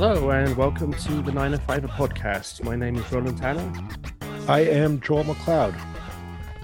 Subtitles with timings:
[0.00, 2.64] Hello and welcome to the 905 podcast.
[2.64, 3.70] My name is Roland Tanner.
[4.48, 5.78] I am Joel McLeod.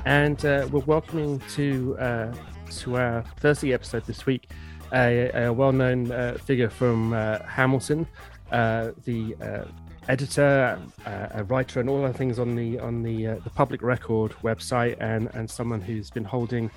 [0.06, 2.34] And uh, we're welcoming to uh,
[2.78, 4.48] to our Thursday episode this week
[4.94, 8.06] a, a well-known uh, figure from uh, Hamilton,
[8.52, 9.64] uh, the uh,
[10.08, 14.96] editor, a writer, and all other things on the on the the public record website,
[14.98, 16.70] and and someone who's been holding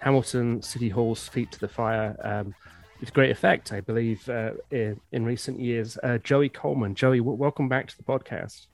[0.00, 2.14] Hamilton City Hall's feet to the fire.
[2.22, 2.54] Um,
[3.04, 4.26] with great effect, I believe,
[4.70, 5.98] in, in, recent years.
[6.22, 6.94] Joey Coleman.
[6.94, 8.66] Joey, w- welcome back to the podcast.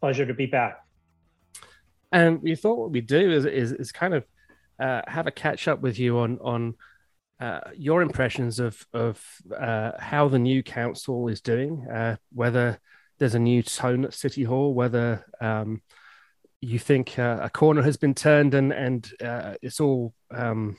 [0.00, 0.82] Pleasure to be back.
[2.10, 4.24] And we thought what we'd do is, is, is kind of
[4.78, 6.74] uh, have a catch up with you on on
[7.40, 9.22] uh, your impressions of of
[9.54, 12.78] uh, how the new council is doing, uh, whether
[13.18, 15.82] there's a new tone at City Hall, whether um,
[16.60, 20.76] you think uh, a corner has been turned and and uh, it's all um,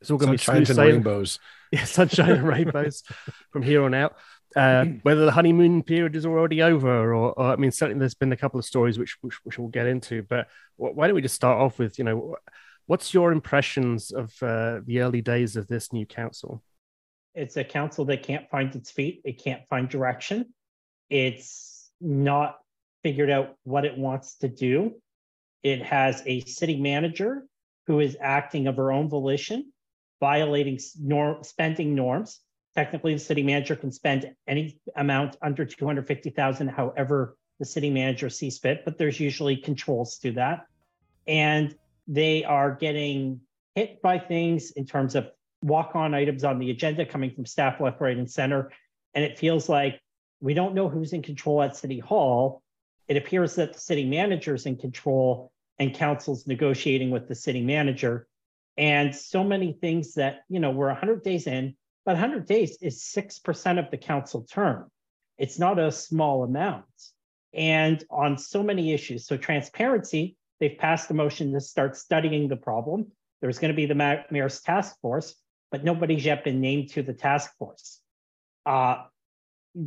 [0.00, 1.38] it's all going to be smooth and rainbows.
[1.72, 3.02] Yeah, sunshine and rainbows
[3.50, 4.16] from here on out.
[4.54, 8.30] Uh, whether the honeymoon period is already over, or, or, I mean, certainly there's been
[8.30, 10.22] a couple of stories which, which, which we'll get into.
[10.22, 12.36] But why don't we just start off with you know
[12.86, 16.62] What's your impressions of uh, the early days of this new council?
[17.34, 19.22] It's a council that can't find its feet.
[19.24, 20.54] It can't find direction.
[21.10, 22.58] It's not
[23.02, 24.94] figured out what it wants to do.
[25.64, 27.44] It has a city manager
[27.88, 29.72] who is acting of her own volition,
[30.20, 32.40] violating norm, spending norms.
[32.74, 38.58] Technically, the city manager can spend any amount under 250,000, however the city manager sees
[38.58, 40.66] fit, but there's usually controls to that.
[41.26, 41.74] And
[42.06, 43.40] they are getting
[43.74, 45.30] hit by things in terms of
[45.62, 48.70] walk on items on the agenda coming from staff left, right, and center.
[49.14, 50.00] And it feels like
[50.40, 52.62] we don't know who's in control at City Hall.
[53.08, 57.62] It appears that the city manager is in control and council's negotiating with the city
[57.62, 58.28] manager.
[58.76, 63.02] And so many things that, you know, we're 100 days in, but 100 days is
[63.02, 64.90] 6% of the council term.
[65.38, 66.84] It's not a small amount.
[67.54, 69.26] And on so many issues.
[69.26, 73.12] So, transparency, They've passed a motion to start studying the problem.
[73.40, 75.34] There's going to be the mayor's task force,
[75.70, 78.00] but nobody's yet been named to the task force.
[78.64, 79.04] Uh,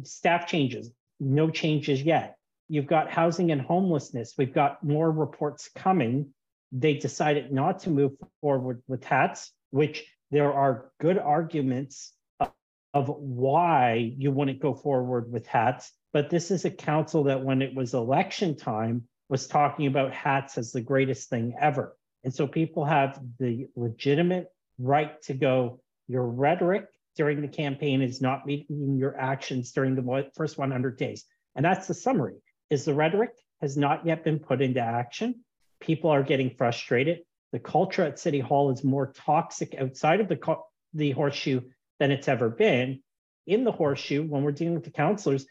[0.04, 2.36] staff changes, no changes yet.
[2.68, 4.36] You've got housing and homelessness.
[4.38, 6.34] We've got more reports coming.
[6.72, 12.52] They decided not to move forward with HATS, which there are good arguments of,
[12.94, 15.92] of why you wouldn't go forward with HATS.
[16.14, 20.58] But this is a council that, when it was election time, was talking about HATS
[20.58, 21.96] as the greatest thing ever.
[22.24, 24.48] And so people have the legitimate
[24.78, 30.32] right to go, your rhetoric during the campaign is not meeting your actions during the
[30.36, 31.26] first 100 days.
[31.56, 32.36] And that's the summary
[32.70, 33.32] is the rhetoric
[33.62, 35.44] has not yet been put into action.
[35.82, 37.20] People are getting frustrated.
[37.52, 40.58] The culture at City Hall is more toxic outside of the,
[40.94, 41.62] the horseshoe
[42.00, 43.02] than it's ever been.
[43.48, 45.46] In the horseshoe, when we're dealing with the councilors,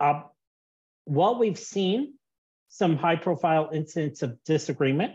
[0.00, 0.22] uh,
[1.04, 2.14] what we've seen
[2.72, 5.12] some high profile incidents of disagreement.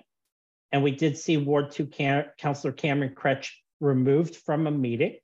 [0.72, 5.18] And we did see Ward 2 Cam- Councillor Cameron Kroetsch removed from a meeting.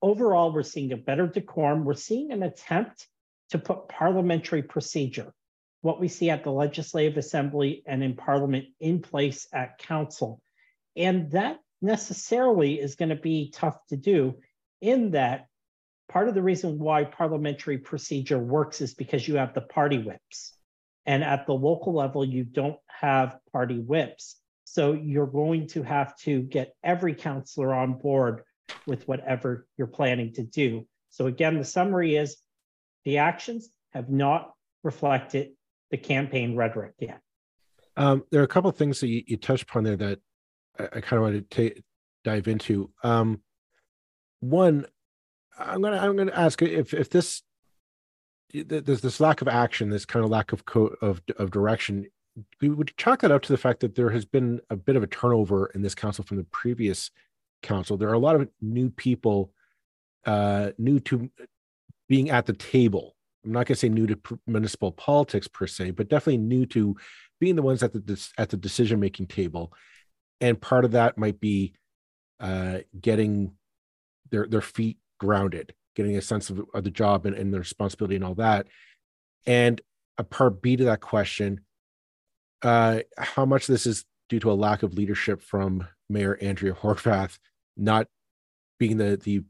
[0.00, 1.84] Overall, we're seeing a better decorum.
[1.84, 3.08] We're seeing an attempt
[3.50, 5.32] to put parliamentary procedure,
[5.82, 10.40] what we see at the Legislative Assembly and in Parliament, in place at Council.
[10.96, 14.36] And that necessarily is going to be tough to do,
[14.80, 15.46] in that
[16.08, 20.54] part of the reason why parliamentary procedure works is because you have the party whips.
[21.06, 24.36] And at the local level, you don't have party whips.
[24.64, 28.42] So you're going to have to get every councillor on board
[28.86, 30.86] with whatever you're planning to do.
[31.08, 32.36] So again, the summary is
[33.04, 34.52] the actions have not
[34.84, 35.52] reflected
[35.90, 37.20] the campaign rhetoric yet.
[37.96, 40.20] Um, there are a couple of things that you, you, touched upon there that
[40.78, 41.80] I, I kind of want to ta-
[42.24, 42.90] dive into.
[43.02, 43.40] Um,
[44.40, 44.86] one,
[45.58, 47.42] I'm gonna I'm gonna ask if if this
[48.52, 52.06] there's this lack of action, this kind of lack of co- of of direction.
[52.60, 55.02] We would chalk that up to the fact that there has been a bit of
[55.02, 57.10] a turnover in this council from the previous
[57.62, 57.96] council.
[57.96, 59.52] There are a lot of new people,
[60.24, 61.30] uh, new to
[62.08, 63.14] being at the table.
[63.44, 66.96] I'm not going to say new to municipal politics per se, but definitely new to
[67.40, 69.72] being the ones at the at the decision making table.
[70.40, 71.74] And part of that might be
[72.38, 73.52] uh, getting
[74.30, 78.16] their their feet grounded getting a sense of, of the job and, and the responsibility
[78.16, 78.66] and all that.
[79.46, 79.80] And
[80.18, 81.60] a part B to that question,
[82.62, 87.38] uh, how much this is due to a lack of leadership from Mayor Andrea Horwath,
[87.76, 88.06] not
[88.78, 89.42] being the the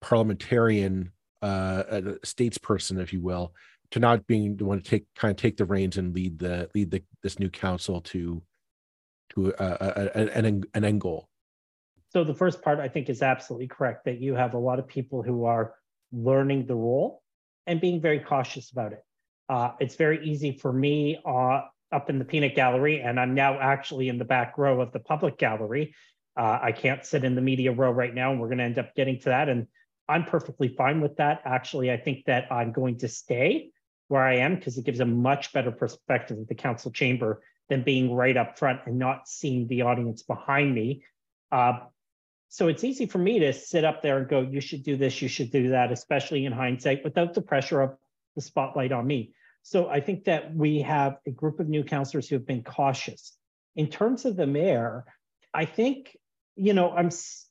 [0.00, 1.12] parliamentarian
[1.42, 1.82] uh,
[2.24, 3.54] statesperson, if you will,
[3.90, 6.68] to not being the one to take kind of take the reins and lead the
[6.74, 8.42] lead the, this new council to
[9.30, 11.28] to a, a, a, an an end goal.
[12.10, 14.86] So the first part I think is absolutely correct that you have a lot of
[14.86, 15.74] people who are
[16.12, 17.22] learning the role.
[17.66, 19.04] and being very cautious about it.
[19.48, 21.62] Uh, it's very easy for me uh,
[21.92, 25.00] up in the peanut gallery, and I'm now actually in the back row of the
[25.00, 25.94] public gallery.
[26.36, 28.78] Uh, I can't sit in the media row right now, and we're going to end
[28.78, 29.48] up getting to that.
[29.48, 29.66] And
[30.10, 31.42] I'm perfectly fine with that.
[31.44, 33.70] Actually, I think that I'm going to stay
[34.08, 37.84] where I am because it gives a much better perspective of the council chamber than
[37.84, 41.04] being right up front and not seeing the audience behind me.
[41.52, 41.74] Uh,
[42.48, 45.22] so it's easy for me to sit up there and go, you should do this,
[45.22, 47.96] you should do that, especially in hindsight, without the pressure of
[48.34, 49.32] the spotlight on me.
[49.62, 53.36] So I think that we have a group of new councillors who have been cautious.
[53.76, 55.04] In terms of the mayor,
[55.54, 56.16] I think,
[56.56, 57.10] you know, I'm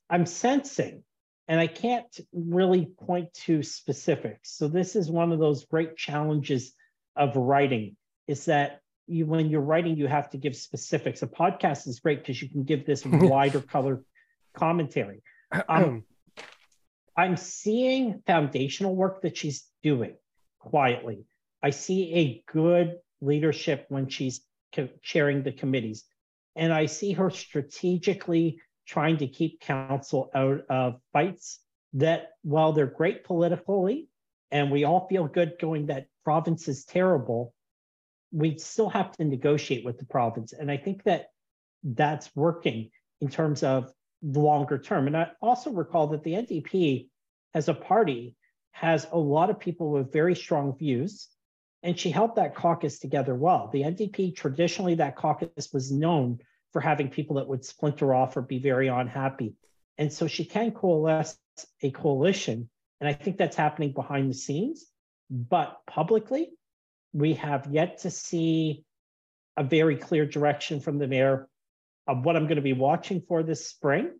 [0.09, 1.03] I'm sensing,
[1.49, 4.55] and I can't really point to specifics.
[4.55, 6.73] So this is one of those great challenges
[7.15, 7.97] of writing,
[8.27, 11.23] is that you when you're writing, you have to give specifics.
[11.23, 14.03] A podcast is great because you can give this wider color
[14.53, 15.23] commentary.
[15.67, 16.03] Um,
[17.17, 20.13] I'm seeing foundational work that she's doing
[20.59, 21.25] quietly.
[21.63, 24.41] I see a good leadership when she's
[25.01, 26.05] chairing the committees.
[26.55, 31.59] And I see her strategically trying to keep council out of fights
[31.93, 34.07] that, while they're great politically,
[34.49, 37.53] and we all feel good going that province is terrible,
[38.31, 40.53] we still have to negotiate with the province.
[40.53, 41.27] And I think that
[41.83, 42.89] that's working
[43.21, 43.91] in terms of
[44.23, 45.05] the longer term.
[45.05, 47.09] And I also recall that the NDP
[47.53, 48.35] as a party
[48.71, 51.27] has a lot of people with very strong views
[51.83, 53.69] and she held that caucus together well.
[53.71, 56.39] The NDP, traditionally, that caucus was known
[56.73, 59.55] for having people that would splinter off or be very unhappy.
[59.97, 61.37] And so she can coalesce
[61.81, 62.69] a coalition.
[62.99, 64.85] And I think that's happening behind the scenes.
[65.29, 66.49] But publicly,
[67.13, 68.83] we have yet to see
[69.57, 71.47] a very clear direction from the mayor
[72.07, 74.11] of what I'm going to be watching for this spring.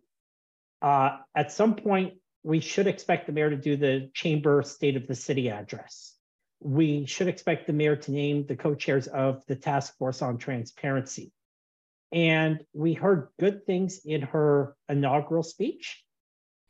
[0.82, 5.06] Uh, at some point, we should expect the mayor to do the chamber state of
[5.06, 6.14] the city address
[6.60, 11.32] we should expect the mayor to name the co-chairs of the task force on transparency.
[12.12, 16.02] And we heard good things in her inaugural speech.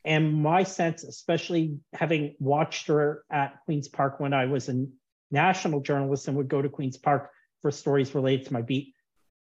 [0.03, 4.85] And my sense, especially having watched her at Queen's Park when I was a
[5.29, 7.29] national journalist and would go to Queen's Park
[7.61, 8.93] for stories related to my beat,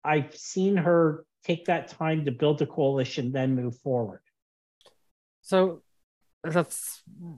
[0.05, 4.21] I've seen her take that time to build a coalition, then move forward.
[5.43, 5.83] So
[6.45, 6.75] that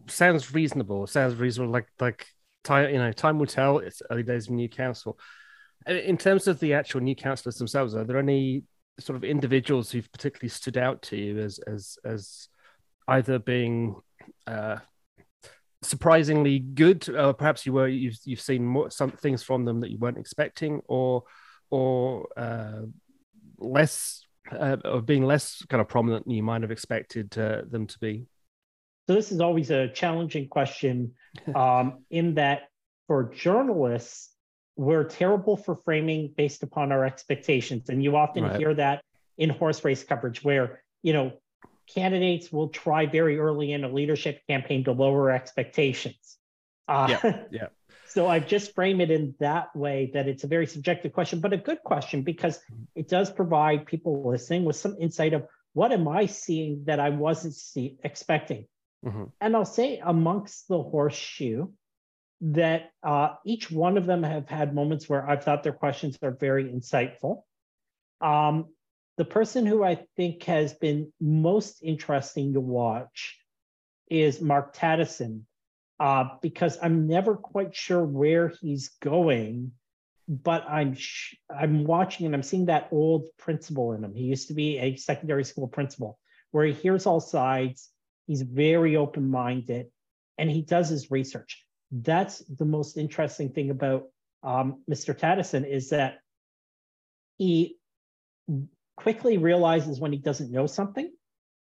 [0.09, 1.07] sounds reasonable.
[1.07, 1.73] Sounds reasonable.
[1.73, 2.27] Like like
[2.63, 3.79] time you know time will tell.
[3.79, 5.19] It's early days of new council.
[5.87, 8.63] In terms of the actual new councillors themselves, are there any
[9.01, 12.49] sort of individuals who've particularly stood out to you as as as
[13.09, 13.97] either being
[14.47, 14.79] uh,
[15.83, 19.91] surprisingly good, or perhaps you were you've you've seen more some things from them that
[19.91, 21.25] you weren't expecting, or
[21.71, 22.83] or uh,
[23.59, 27.87] less uh, or being less kind of prominent than you might have expected uh, them
[27.87, 28.27] to be.
[29.07, 31.13] So this is always a challenging question
[31.55, 32.69] um, in that
[33.07, 34.34] for journalists,
[34.77, 37.89] we're terrible for framing based upon our expectations.
[37.89, 38.57] And you often right.
[38.57, 39.05] hear that
[39.39, 41.33] in horse race coverage where, you know,
[41.87, 46.39] candidates will try very early in a leadership campaign to lower expectations.
[46.89, 47.67] Uh, yeah, yeah.
[48.09, 51.53] So I've just frame it in that way that it's a very subjective question, but
[51.53, 52.61] a good question because
[52.95, 57.11] it does provide people listening with some insight of what am I seeing that I
[57.11, 58.67] wasn't see, expecting.
[59.05, 59.25] Mm-hmm.
[59.41, 61.69] And I'll say amongst the horseshoe
[62.41, 66.33] that uh, each one of them have had moments where I've thought their questions are
[66.33, 67.43] very insightful.
[68.21, 68.67] Um,
[69.17, 73.39] the person who I think has been most interesting to watch
[74.11, 75.43] is Mark Tadeson,
[76.01, 79.73] uh, because I'm never quite sure where he's going,
[80.29, 84.15] but I'm sh- I'm watching and I'm seeing that old principal in him.
[84.15, 86.19] He used to be a secondary school principal,
[86.51, 87.91] where he hears all sides
[88.27, 89.87] He's very open minded
[90.39, 91.64] and he does his research.
[91.97, 94.09] That's the most interesting thing about
[94.43, 95.17] um, Mr.
[95.17, 96.19] Tadeson is that
[97.39, 97.77] he
[98.97, 101.09] quickly realizes when he doesn't know something.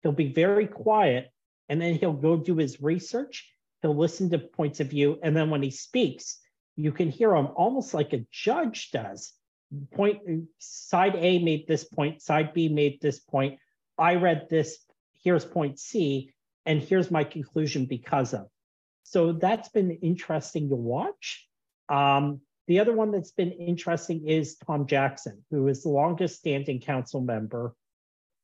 [0.03, 1.31] He'll be very quiet
[1.67, 3.51] and then he'll go do his research.
[3.81, 5.17] He'll listen to points of view.
[5.23, 6.39] And then when he speaks,
[6.75, 9.33] you can hear him almost like a judge does.
[9.93, 10.19] Point
[10.59, 13.57] side A made this point, side B made this point.
[13.97, 14.77] I read this,
[15.23, 16.33] here's point C
[16.67, 18.47] and here's my conclusion because of.
[19.09, 21.47] So that's been interesting to watch.
[21.89, 26.79] Um, the other one that's been interesting is Tom Jackson, who is the longest standing
[26.79, 27.73] council member,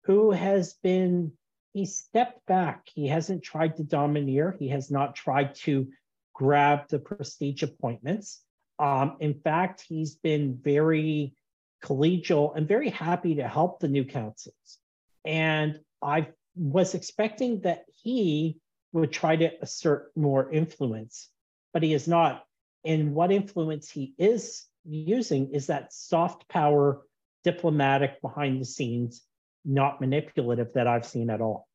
[0.05, 1.33] who has been,
[1.73, 2.89] he stepped back.
[2.95, 4.55] He hasn't tried to domineer.
[4.57, 5.87] He has not tried to
[6.33, 8.41] grab the prestige appointments.
[8.79, 11.35] Um, in fact, he's been very
[11.83, 14.79] collegial and very happy to help the new councils.
[15.23, 18.57] And I've was expecting that he
[18.95, 21.29] would try to assert more influence.
[21.73, 22.45] but he is not.
[22.85, 27.01] And what influence he is using is that soft power,
[27.43, 29.23] diplomatic behind the scenes,
[29.65, 31.67] not manipulative that I've seen at all.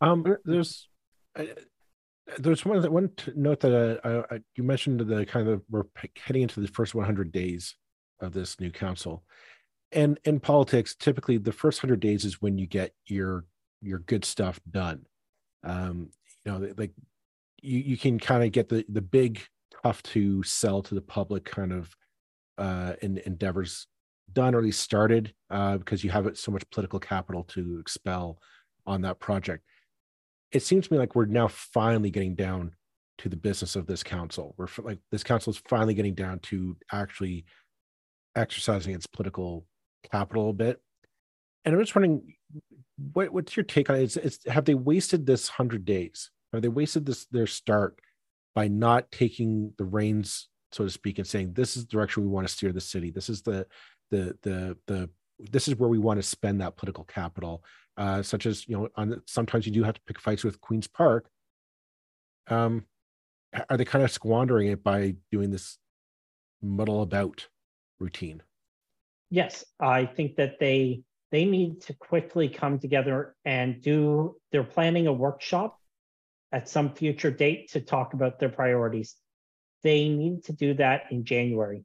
[0.00, 0.88] Um, there's
[1.38, 1.44] uh,
[2.38, 5.84] there's one one note that uh, you mentioned the kind of we're
[6.16, 7.76] heading into the first 100 days
[8.20, 9.22] of this new council,
[9.92, 13.44] and in politics, typically the first 100 days is when you get your
[13.80, 15.06] your good stuff done.
[15.62, 16.10] Um,
[16.44, 16.92] you know, like
[17.60, 19.40] you you can kind of get the the big
[19.82, 21.94] tough to sell to the public kind of
[22.58, 23.86] uh in, endeavors
[24.32, 28.38] done or at least started uh, because you have so much political capital to expel
[28.86, 29.62] on that project
[30.52, 32.72] it seems to me like we're now finally getting down
[33.18, 34.54] to the business of this council.
[34.56, 37.44] We're like this council is finally getting down to actually
[38.36, 39.66] exercising its political
[40.10, 40.80] capital a bit.
[41.64, 42.34] And I'm just wondering,
[43.12, 44.16] what, what's your take on it?
[44.16, 46.30] It's, have they wasted this hundred days?
[46.52, 47.98] Have they wasted this their start
[48.54, 52.28] by not taking the reins, so to speak, and saying this is the direction we
[52.28, 53.10] want to steer the city.
[53.10, 53.66] This is the
[54.10, 57.64] the the the this is where we want to spend that political capital
[57.96, 60.86] uh, such as you know on sometimes you do have to pick fights with queens
[60.86, 61.28] park
[62.48, 62.84] um
[63.68, 65.78] are they kind of squandering it by doing this
[66.62, 67.48] muddle about
[68.00, 68.42] routine
[69.30, 71.02] yes i think that they
[71.32, 75.78] they need to quickly come together and do they're planning a workshop
[76.52, 79.16] at some future date to talk about their priorities
[79.82, 81.84] they need to do that in january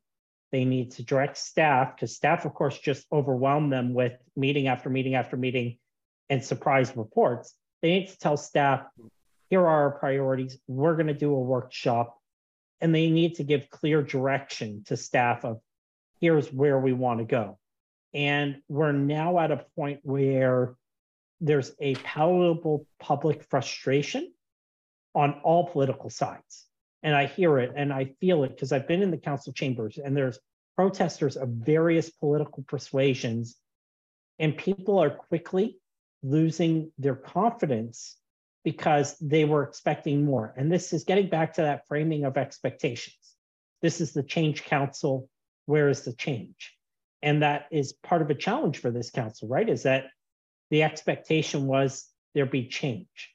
[0.52, 4.90] they need to direct staff because staff of course just overwhelm them with meeting after
[4.90, 5.78] meeting after meeting
[6.30, 7.54] and surprise reports.
[7.82, 8.86] They need to tell staff,
[9.50, 10.58] here are our priorities.
[10.68, 12.18] We're going to do a workshop.
[12.80, 15.60] And they need to give clear direction to staff of
[16.22, 17.58] here's where we want to go.
[18.14, 20.76] And we're now at a point where
[21.40, 24.34] there's a palatable public frustration
[25.14, 26.66] on all political sides.
[27.04, 29.98] And I hear it and I feel it because I've been in the council chambers
[29.98, 30.40] and there's
[30.76, 33.56] protesters of various political persuasions.
[34.40, 35.80] And people are quickly
[36.24, 38.18] losing their confidence
[38.64, 40.54] because they were expecting more.
[40.58, 43.18] And this is getting back to that framing of expectations.
[43.82, 45.30] This is the change council.
[45.66, 46.77] Where is the change?
[47.22, 49.68] And that is part of a challenge for this council, right?
[49.68, 50.06] Is that
[50.70, 53.34] the expectation was there be change.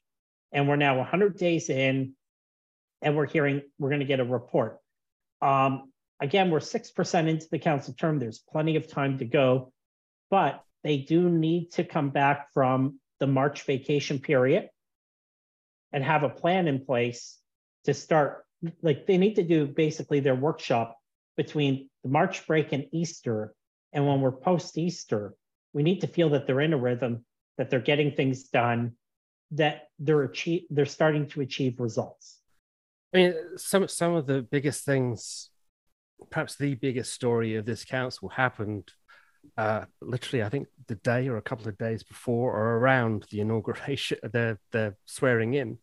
[0.53, 2.13] And we're now 100 days in,
[3.01, 4.79] and we're hearing we're going to get a report.
[5.41, 8.19] Um, again, we're 6% into the council term.
[8.19, 9.73] There's plenty of time to go.
[10.31, 14.69] But they do need to come back from the March vacation period
[15.93, 17.39] and have a plan in place
[17.85, 18.45] to start.
[18.83, 20.97] Like they need to do basically their workshop
[21.37, 23.55] between the March break and Easter.
[23.93, 25.35] And when we're post Easter,
[25.73, 27.25] we need to feel that they're in a rhythm,
[27.59, 28.93] that they're getting things done,
[29.53, 32.39] that they're achieve they're starting to achieve results.
[33.15, 35.51] I mean, some some of the biggest things,
[36.31, 38.91] perhaps the biggest story of this council happened
[39.57, 43.41] uh, literally, I think the day or a couple of days before or around the
[43.41, 45.79] inauguration, the the swearing in,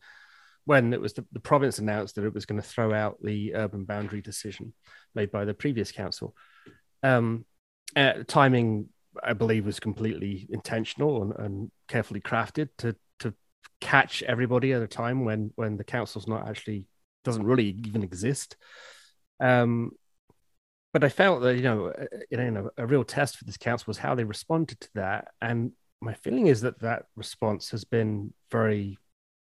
[0.66, 3.56] when it was the, the province announced that it was going to throw out the
[3.56, 4.74] urban boundary decision
[5.16, 6.36] made by the previous council.
[7.04, 7.46] Um,
[7.96, 8.90] uh, timing,
[9.24, 13.34] I believe, was completely intentional and, and carefully crafted to to
[13.82, 16.86] catch everybody at a time when when the council's not actually
[17.24, 18.56] doesn't really even exist.
[19.40, 19.92] Um,
[20.92, 21.94] but I felt that you know,
[22.30, 25.72] you know, a real test for this council was how they responded to that, and
[26.02, 28.98] my feeling is that that response has been very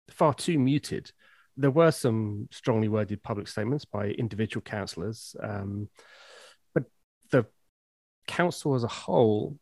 [0.09, 1.11] far too muted.
[1.55, 5.89] There were some strongly worded public statements by individual councillors, um,
[8.27, 9.57] council as a whole,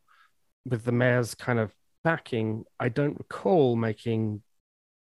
[0.66, 4.42] with the mayor's kind of backing, I don't recall making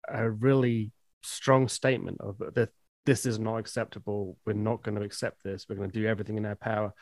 [0.08, 0.92] a really
[1.24, 2.70] strong statement of that
[3.06, 4.38] this is not acceptable.
[4.46, 5.66] We're not going to accept this.
[5.68, 6.94] We're going to do everything in our power.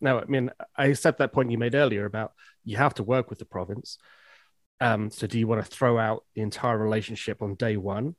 [0.00, 2.32] Now, I mean, I accept that point you made earlier about
[2.64, 3.98] you have to work with the province.
[4.80, 8.16] Um, so, do you want to throw out the entire relationship on day one?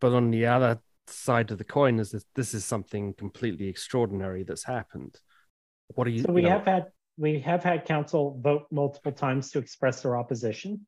[0.00, 4.44] But on the other side of the coin is that this is something completely extraordinary
[4.44, 5.18] that's happened.
[5.88, 6.22] What are you?
[6.22, 6.86] So we you know, have had
[7.20, 10.86] we have had council vote multiple times to express their opposition.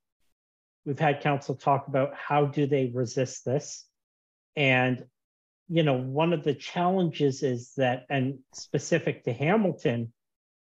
[0.86, 3.86] We've had council talk about how do they resist this,
[4.56, 5.04] and
[5.68, 10.12] you know, one of the challenges is that, and specific to Hamilton,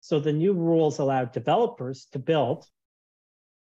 [0.00, 2.66] so the new rules allow developers to build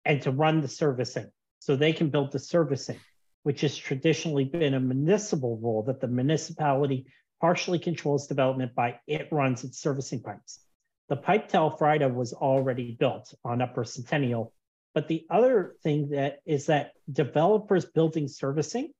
[0.03, 1.31] and to run the servicing.
[1.59, 2.99] So they can build the servicing,
[3.43, 7.07] which has traditionally been a municipal role that the municipality
[7.39, 10.59] partially controls development by it runs its servicing pipes.
[11.09, 14.53] The pipe to Elfrida was already built on Upper Centennial.
[14.93, 18.91] But the other thing that is that developers building servicing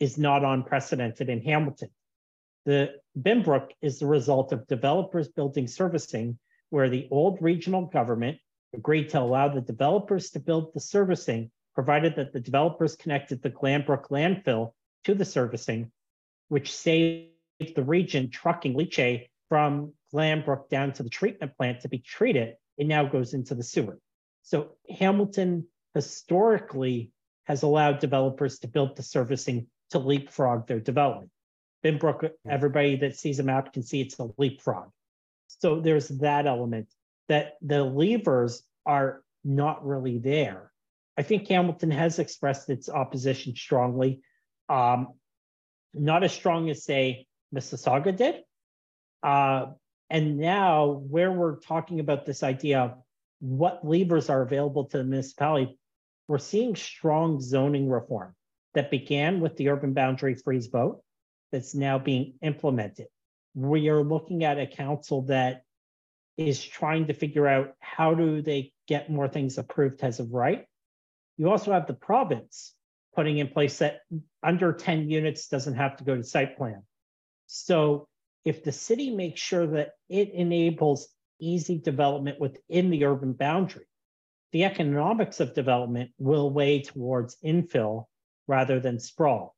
[0.00, 1.90] is not unprecedented in Hamilton.
[2.64, 6.38] The Binbrook is the result of developers building servicing
[6.70, 8.38] where the old regional government
[8.74, 13.50] agreed to allow the developers to build the servicing, provided that the developers connected the
[13.50, 14.72] Glanbrook landfill
[15.04, 15.92] to the servicing,
[16.48, 17.28] which saved
[17.76, 22.54] the region trucking leachate from Glanbrook down to the treatment plant to be treated.
[22.78, 23.98] It now goes into the sewer.
[24.40, 27.10] So Hamilton historically
[27.44, 31.30] has allowed developers to build the servicing to leapfrog their development.
[31.84, 34.88] Binbrook, everybody that sees a map can see it's a leapfrog.
[35.48, 36.88] So there's that element
[37.28, 40.72] that the levers are not really there.
[41.18, 44.22] I think Hamilton has expressed its opposition strongly,
[44.70, 45.08] um,
[45.92, 48.36] not as strong as, say, Mississauga did.
[49.22, 49.66] Uh,
[50.10, 52.94] and now, where we're talking about this idea of
[53.40, 55.78] what levers are available to the municipality,
[56.28, 58.34] we're seeing strong zoning reform
[58.74, 61.02] that began with the urban boundary freeze vote
[61.50, 63.06] that's now being implemented.
[63.54, 65.62] We are looking at a council that
[66.36, 70.66] is trying to figure out how do they get more things approved as of right.
[71.36, 72.74] You also have the province
[73.14, 74.00] putting in place that
[74.42, 76.82] under 10 units doesn't have to go to site plan.
[77.46, 78.08] So
[78.44, 81.08] if the city makes sure that it enables
[81.38, 83.86] easy development within the urban boundary,
[84.52, 88.06] the economics of development will weigh towards infill
[88.46, 89.54] rather than sprawl.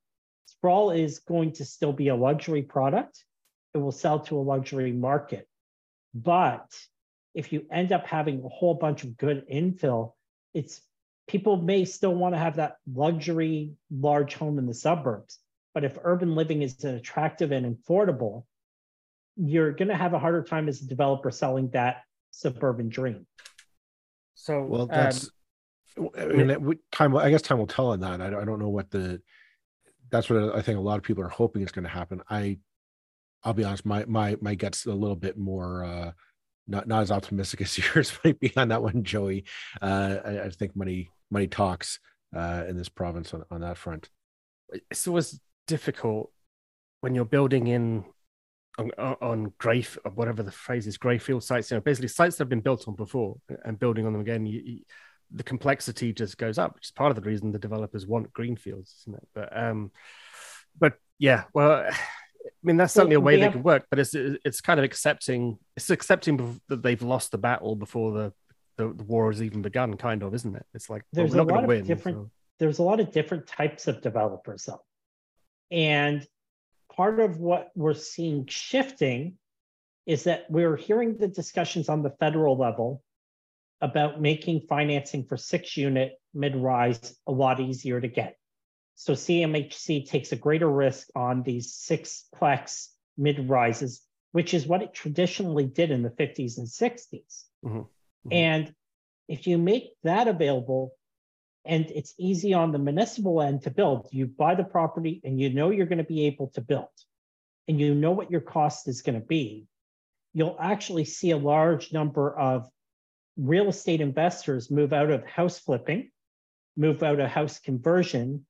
[0.47, 3.25] Sprawl is going to still be a luxury product.
[3.75, 5.49] It will sell to a luxury market.
[6.15, 6.71] But
[7.35, 10.13] if you end up having a whole bunch of good infill,
[10.53, 10.81] it's
[11.27, 15.39] people may still want to have that luxury large home in the suburbs.
[15.73, 18.45] But if urban living is attractive and affordable,
[19.37, 23.27] you're going to have a harder time as a developer selling that suburban dream.
[24.35, 25.31] So, Well, that's.
[25.97, 26.61] I mean, it
[26.91, 27.17] time.
[27.17, 28.21] I guess time will tell on that.
[28.21, 29.23] I don't, I don't know what the.
[30.11, 32.21] That's what I think a lot of people are hoping is going to happen.
[32.29, 32.59] I,
[33.45, 33.87] I'll be honest.
[33.87, 35.85] My my my gut's a little bit more.
[35.85, 36.13] uh
[36.67, 39.45] not not as optimistic as yours might be on that one, Joey.
[39.81, 41.99] Uh, I, I think money money talks
[42.35, 44.09] uh, in this province on, on that front.
[44.91, 46.31] it's always difficult
[47.01, 48.05] when you're building in
[48.79, 52.43] on, on grey or whatever the phrase is greyfield sites you know basically sites that
[52.45, 54.81] have been built on before and building on them again you, you,
[55.31, 58.95] the complexity just goes up which is part of the reason the developers want greenfields
[59.03, 59.91] isn't it but um
[60.79, 61.89] but yeah well
[62.47, 65.59] I mean that's certainly a way they can work, but it's it's kind of accepting
[65.79, 68.33] it's accepting that they've lost the battle before the,
[68.77, 70.67] the, the war has even begun, kind of, isn't it?
[70.75, 71.87] It's like well, There's a going lot to of win.
[71.87, 74.83] different- so- there's a lot of different types of developers though.
[75.71, 76.27] And
[76.97, 79.39] part of what we're seeing shifting
[80.07, 83.03] is that we're hearing the discussions on the federal level
[83.81, 88.37] about making financing for six unit mid rise a lot easier to get.
[88.95, 94.03] So CMHC takes a greater risk on these six plex mid rises,
[94.33, 97.45] which is what it traditionally did in the 50s and 60s.
[97.65, 97.89] Mhm,
[98.27, 98.33] mhm.
[98.33, 98.75] And
[99.29, 100.93] if you make that available,
[101.65, 105.51] and it's easy on the municipal end to build, you buy the property and you
[105.51, 106.89] know you're going to be able to build,
[107.69, 109.67] and you know what your cost is going to be,
[110.33, 112.69] you'll actually see a large number of
[113.37, 116.11] real estate investors move out of house flipping,
[116.77, 118.45] move out of house conversion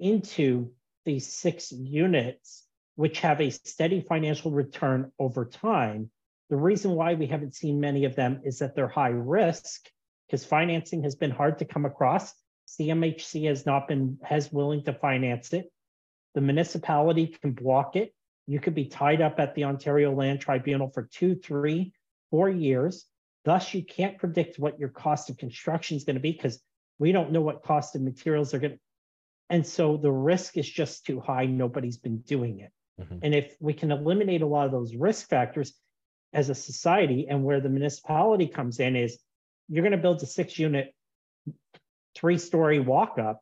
[0.00, 0.72] into
[1.04, 2.64] these six units,
[2.96, 6.10] which have a steady financial return over time.
[6.50, 9.88] The reason why we haven't seen many of them is that they're high risk
[10.26, 12.34] because financing has been hard to come across.
[12.78, 15.70] CMHC has not been has willing to finance it.
[16.34, 18.14] The municipality can block it.
[18.46, 21.92] You could be tied up at the Ontario Land Tribunal for two, three,
[22.30, 23.06] four years.
[23.44, 26.60] Thus, you can't predict what your cost of construction is going to be because
[26.98, 28.78] we don't know what cost of materials are going to.
[29.50, 31.46] And so the risk is just too high.
[31.46, 32.72] Nobody's been doing it.
[33.00, 33.20] Mhm.
[33.22, 35.74] And if we can eliminate a lot of those risk factors
[36.32, 39.18] as a society, and where the municipality comes in is
[39.68, 40.94] you're going to build a six unit,
[42.18, 43.40] three story walk up.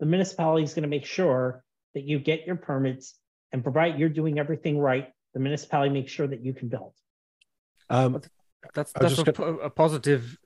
[0.00, 3.18] The municipality is going to make sure that you get your permits
[3.52, 5.08] and provide you're doing everything right.
[5.34, 6.92] The municipality makes sure that you can build.
[7.88, 8.20] Um,
[8.74, 10.38] That's that's just a, po- a positive.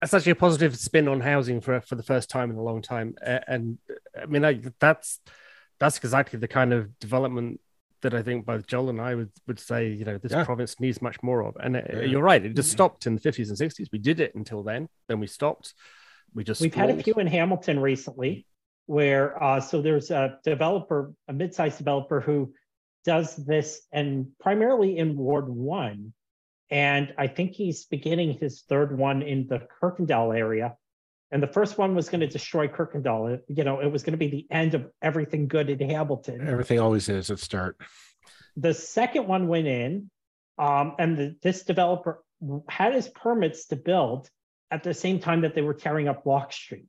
[0.00, 2.82] That's actually a positive spin on housing for for the first time in a long
[2.82, 3.78] time, and
[4.20, 5.20] I mean I, that's
[5.80, 7.60] that's exactly the kind of development
[8.02, 10.44] that I think both Joel and I would would say you know this Yeah.
[10.44, 11.56] province needs much more of.
[11.58, 12.00] And uh, Yeah.
[12.02, 12.74] you're right, it just Mhm.
[12.74, 13.88] stopped in the 50s and 60s.
[13.92, 15.74] We did it until then, then we stopped.
[16.34, 18.46] We just We've had a few in Hamilton recently
[18.86, 22.52] where uh, so there's a developer, a mid-sized developer who
[23.04, 26.12] does this and primarily in Ward One.
[26.70, 30.74] And I think he's beginning his third one in the Kirkendall area.
[31.30, 33.34] And the first one was going to destroy Kirkendall.
[33.34, 36.46] It- you know, it was going to be the end of everything good in Hamilton.
[36.46, 37.76] everything always is at start.
[38.56, 40.10] The second one went in,
[40.58, 42.22] um, and the, this developer
[42.68, 44.28] had his permits to build
[44.70, 46.86] at the same time that they were tearing up Locke Street.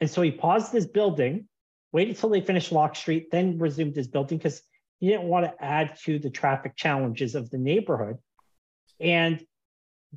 [0.00, 1.48] And so he paused his building,
[1.92, 4.62] waited till they finished Locke Street, then resumed his building because
[4.98, 8.18] he didn't want to add to the traffic challenges of the neighborhood.
[9.00, 9.44] And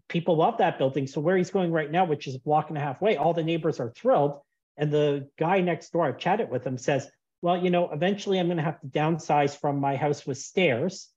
[0.07, 1.07] people love that building.
[1.07, 3.33] So where he's going right now, which is a block and a half away, all
[3.33, 4.39] the neighbors are thrilled.
[4.77, 7.09] And the guy next door, I've chatted with him, says,
[7.41, 11.09] well, you know, eventually I'm going to have to downsize from my house with stairs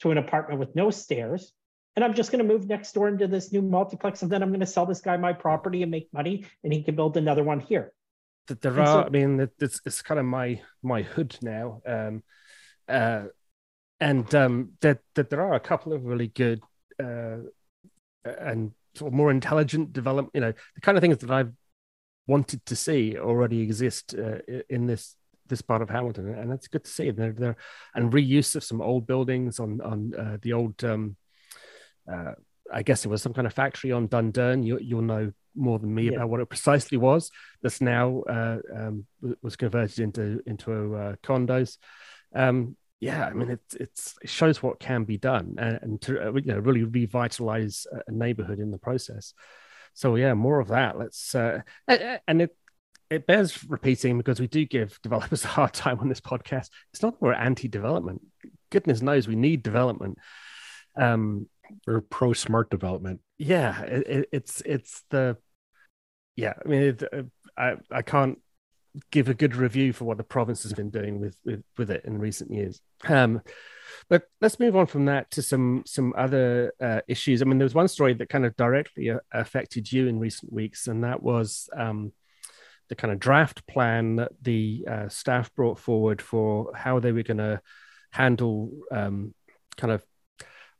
[0.00, 1.52] to an apartment with no stairs.
[1.96, 4.22] And I'm just going to move next door into this new multiplex.
[4.22, 6.46] And then I'm going to sell this guy my property and make money.
[6.62, 7.92] And he can build another one here.
[8.46, 11.82] There and are, so, I mean, it's, it's kind of my my hood now.
[11.86, 12.22] Um,
[12.88, 13.24] uh,
[14.00, 16.60] and um, that, that there are a couple of really good
[17.00, 17.36] uh,
[18.24, 20.34] and sort of more intelligent development.
[20.34, 21.52] You know, the kind of things that I've
[22.26, 26.84] wanted to see already exist uh, in this this part of Hamilton, and it's good
[26.84, 27.10] to see.
[27.10, 27.56] They're, they're,
[27.94, 30.82] and reuse of some old buildings on on uh, the old.
[30.84, 31.16] Um,
[32.10, 32.32] uh,
[32.72, 34.64] I guess it was some kind of factory on Dundurn.
[34.64, 36.12] You, you'll know more than me yeah.
[36.16, 37.30] about what it precisely was.
[37.62, 39.06] That's now uh, um,
[39.42, 41.78] was converted into into uh, condos.
[42.34, 46.28] Um, yeah, I mean, it, it's, it shows what can be done and, and to
[46.28, 49.32] uh, you know really revitalize a neighborhood in the process.
[49.94, 50.98] So yeah, more of that.
[50.98, 52.56] Let's uh, and it
[53.08, 56.68] it bears repeating because we do give developers a hard time on this podcast.
[56.92, 58.22] It's not that we're anti-development.
[58.70, 60.18] Goodness knows we need development.
[60.96, 61.48] Um,
[61.86, 63.20] we're pro smart development.
[63.38, 65.36] Yeah, it, it, it's it's the
[66.36, 66.54] yeah.
[66.64, 67.02] I mean, it,
[67.56, 68.38] I I can't
[69.10, 72.04] give a good review for what the province has been doing with with, with it
[72.04, 72.80] in recent years.
[73.08, 73.40] Um,
[74.08, 77.42] but let's move on from that to some some other uh, issues.
[77.42, 80.52] I mean, there was one story that kind of directly uh, affected you in recent
[80.52, 82.12] weeks, and that was um,
[82.88, 87.22] the kind of draft plan that the uh, staff brought forward for how they were
[87.22, 87.60] going to
[88.10, 89.32] handle um,
[89.76, 90.04] kind of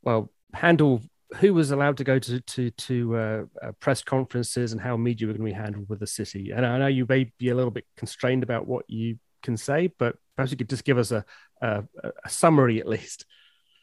[0.03, 1.01] well handle
[1.37, 5.27] who was allowed to go to to to uh, uh, press conferences and how media
[5.27, 6.51] were going to be handled with the city.
[6.53, 9.91] And I know you may be a little bit constrained about what you can say,
[9.97, 11.23] but perhaps you could just give us a
[11.61, 11.83] a,
[12.25, 13.25] a summary at least.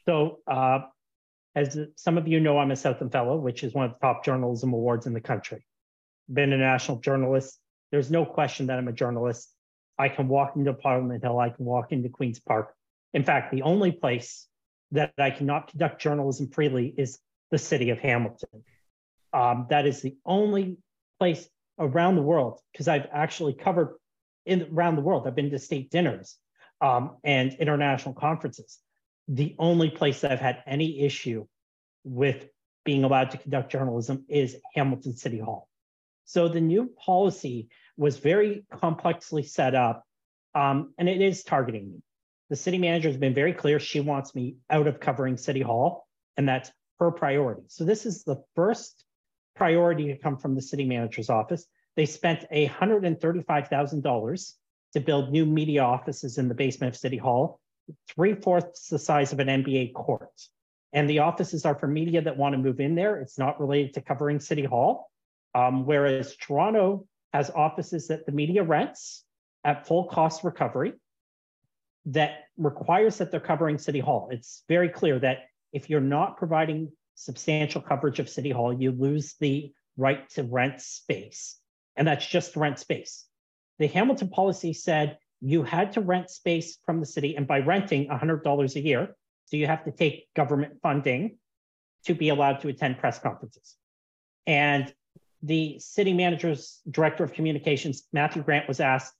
[0.07, 0.81] So, uh,
[1.55, 4.25] as some of you know, I'm a Southam Fellow, which is one of the top
[4.25, 5.67] journalism awards in the country.
[6.33, 7.59] Been a national journalist.
[7.91, 9.51] There's no question that I'm a journalist.
[9.99, 11.39] I can walk into Parliament Hill.
[11.39, 12.75] I can walk into Queen's Park.
[13.15, 14.47] In fact, the only place
[14.93, 17.19] that I cannot conduct journalism freely is
[17.51, 18.65] the city of Hamilton.
[19.33, 20.79] Um, that is the only
[21.19, 21.49] place
[21.79, 23.97] around the world because I've actually covered
[24.47, 25.27] in around the world.
[25.27, 26.37] I've been to state dinners
[26.81, 28.79] um, and international conferences.
[29.29, 31.47] The only place that I've had any issue
[32.05, 32.49] with
[32.85, 35.69] being allowed to conduct journalism is Hamilton City Hall.
[36.25, 40.05] So the new policy was very complexly set up,
[40.55, 42.03] um, and it is targeting me.
[42.51, 46.09] The city manager has been very clear she wants me out of covering City Hall,
[46.37, 47.65] and that's her priority.
[47.69, 49.05] So this is the first
[49.55, 51.67] priority to come from the city manager's office.
[51.97, 54.53] They spent $135,000
[54.95, 57.61] to build new media offices in the basement of City Hall,
[58.09, 60.31] three fourths the size of an NBA court.
[60.93, 63.21] And the offices are for media that want to move in there.
[63.21, 65.11] It's not related to covering City Hall.
[65.55, 69.25] Um, whereas Toronto has offices that the media rents
[69.65, 70.93] at full cost recovery
[72.09, 74.29] that requires that they're covering City Hall.
[74.31, 79.35] It's very clear that if you're not providing substantial coverage of City Hall, you lose
[79.41, 81.57] the right to rent space.
[81.97, 83.27] And that's just rent space.
[83.79, 88.09] The Hamilton policy said you had to rent space from the city, and by renting
[88.09, 89.15] $100 a year,
[89.47, 91.39] so you have to take government funding
[92.07, 93.77] to be allowed to attend press conferences.
[94.47, 94.93] And
[95.43, 99.15] the city manager's director of communications, Matthew Grant, was asked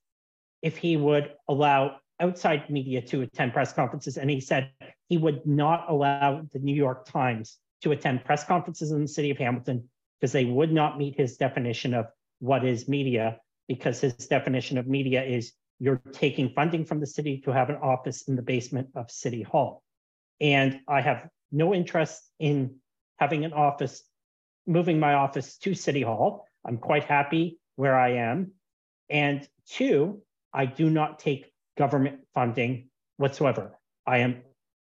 [0.61, 4.17] if he would allow outside media to attend press conferences.
[4.17, 4.71] And he said
[5.07, 9.31] he would not allow the New York Times to attend press conferences in the city
[9.31, 12.07] of Hamilton because they would not meet his definition of
[12.39, 17.41] what is media, because his definition of media is you're taking funding from the city
[17.45, 19.81] to have an office in the basement of City Hall.
[20.41, 22.75] And I have no interest in
[23.17, 24.03] having an office,
[24.67, 26.45] moving my office to City Hall.
[26.65, 28.51] I'm quite happy where I am.
[29.09, 30.21] And two,
[30.53, 31.48] I do not take
[31.79, 33.79] government funding whatsoever.
[34.05, 34.43] I am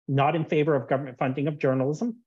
[0.08, 2.18] not in favor of government funding of journalism.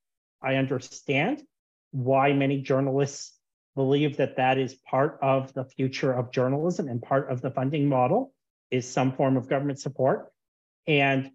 [0.41, 1.43] I understand
[1.91, 3.37] why many journalists
[3.75, 7.89] believe that that is part of the future of journalism and part of the funding
[7.89, 8.33] model
[8.71, 10.29] is some form of government support.
[10.87, 11.31] And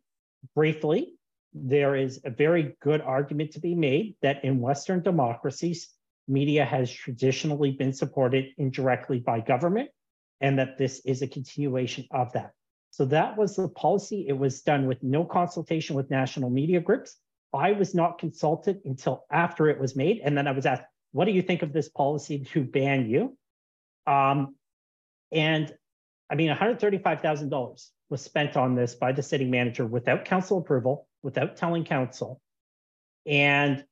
[0.56, 1.16] briefly,
[1.54, 5.90] there is a very good argument to be made that in Western democracies,
[6.28, 9.90] media has traditionally been supported indirectly by government,
[10.40, 12.52] and that this is a continuation of that.
[12.98, 14.26] So that was the policy.
[14.28, 17.16] It was done with no consultation with national media groups.
[17.54, 20.22] I was not consulted until after it was made.
[20.24, 20.82] And then I was asked,
[21.12, 23.38] what do you think of this policy to ban you?
[24.08, 24.56] Um,
[25.32, 25.72] and
[26.28, 31.56] I mean, $135,000 was spent on this by the city manager without council approval, without
[31.56, 32.42] telling council.
[33.28, 33.86] And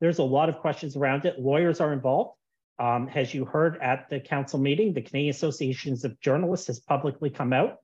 [0.00, 1.38] there's a lot of questions around it.
[1.38, 2.38] Lawyers are involved.
[2.78, 7.28] Um, as you heard at the council meeting, the Canadian Associations of Journalists has publicly
[7.28, 7.76] come out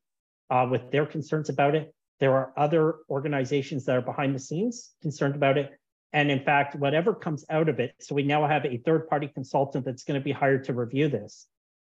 [0.55, 1.93] uh, with their concerns about it.
[2.21, 5.73] There are other organizations that are behind the scenes concerned about it.
[6.13, 9.27] And in fact, whatever comes out of it, so we now have a third party
[9.27, 11.49] consultant that's going to be hired to review this.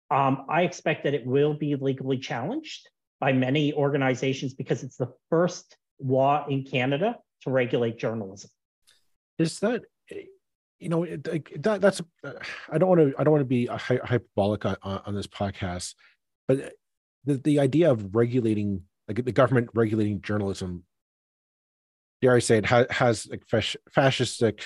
[0.09, 5.13] Um, I expect that it will be legally challenged by many organizations because it's the
[5.29, 8.49] first law in Canada to regulate journalism.
[9.37, 9.83] Is that
[10.79, 12.01] you know that that's
[12.71, 15.93] I don't want to I don't want to be hyperbolic on, on this podcast,
[16.47, 16.73] but
[17.25, 20.83] the the idea of regulating like the government regulating journalism,
[22.21, 24.63] dare I say it has, has like fasc- fascistic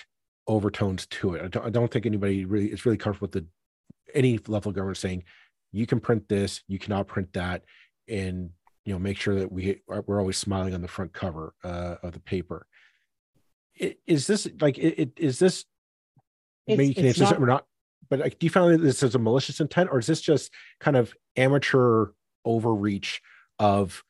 [0.48, 1.44] overtones to it.
[1.44, 3.48] I don't, I don't think anybody really is really comfortable with the
[4.14, 5.24] any level of government saying
[5.72, 7.64] you can print this, you cannot print that,
[8.08, 8.50] and
[8.86, 12.14] you know make sure that we we're always smiling on the front cover uh, of
[12.14, 12.66] the paper.
[14.06, 15.66] Is this like it, is this
[16.68, 17.66] maybe you can answer not, or not
[18.10, 20.52] but like, do you find that this as a malicious intent or is this just
[20.80, 22.08] kind of amateur
[22.46, 23.22] overreach
[23.58, 24.04] of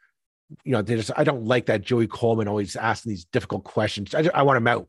[0.63, 4.15] you know they just i don't like that joey coleman always asking these difficult questions.
[4.15, 4.87] I, I want him out.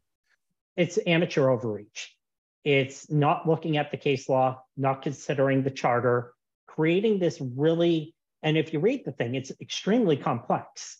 [0.76, 2.16] It's amateur overreach.
[2.64, 6.32] It's not looking at the case law not considering the charter
[6.66, 10.98] creating this really and if you read the thing it's extremely complex.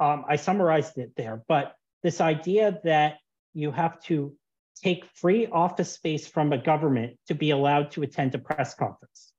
[0.00, 3.18] Um, i summarized it there but this idea that
[3.54, 4.34] you have to
[4.82, 9.32] take free office space from a government to be allowed to attend a press conference.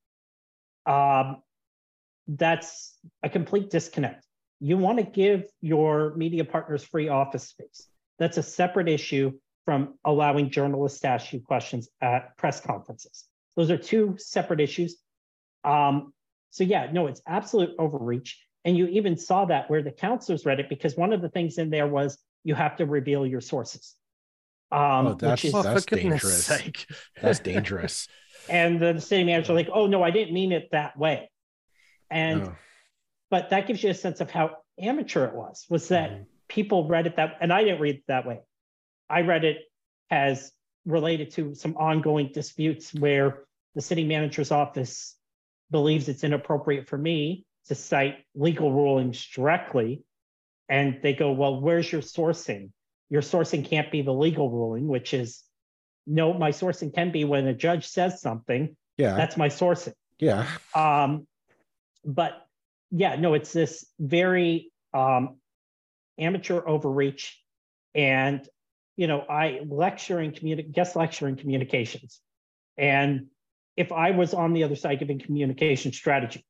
[0.86, 1.42] Um,
[2.28, 4.26] that's a complete disconnect.
[4.60, 7.88] You want to give your media partners free office space.
[8.20, 9.34] That's a separate issue
[9.66, 13.26] from allowing journalists to ask you questions at press conferences.
[13.56, 14.98] Those are two separate issues.
[15.64, 16.14] Um,
[16.50, 18.46] so, yeah, no, it's absolute overreach.
[18.66, 21.58] And you even saw that where the counselors read it because one of the things
[21.58, 23.96] in there was you have to reveal your sources.
[24.72, 26.46] Um, oh, that's, is, that's dangerous.
[26.46, 26.86] Sake.
[27.22, 28.08] That's dangerous.
[28.50, 31.30] and the city manager, like, oh no, I didn't mean it that way.
[32.13, 32.56] And oh.
[33.30, 35.65] but that gives you a sense of how amateur it was.
[35.69, 36.26] Was that mm.
[36.47, 38.39] people read it that, and I didn't read it that way.
[39.10, 39.58] I read it
[40.10, 40.52] as
[40.86, 43.43] related to some ongoing disputes where
[43.76, 45.15] the city manager's office
[45.71, 50.04] believes it's inappropriate for me to cite legal rulings directly.
[50.69, 52.69] And they go, well, where's your sourcing?
[53.13, 55.43] your sourcing can't be the legal ruling, which is
[56.08, 58.76] no, my sourcing can be when a judge says something.
[58.97, 59.15] Yeah.
[59.15, 59.93] That's my sourcing.
[60.19, 60.47] Yeah.
[60.73, 61.28] Um,
[62.06, 62.46] but
[62.92, 65.38] yeah, no, it's this very um,
[66.18, 67.39] amateur overreach.
[67.96, 68.48] And,
[68.96, 72.20] you know, I lecture in communi- guest lecture in communications.
[72.78, 73.28] And
[73.76, 76.46] if I was on the other side giving communication strategy,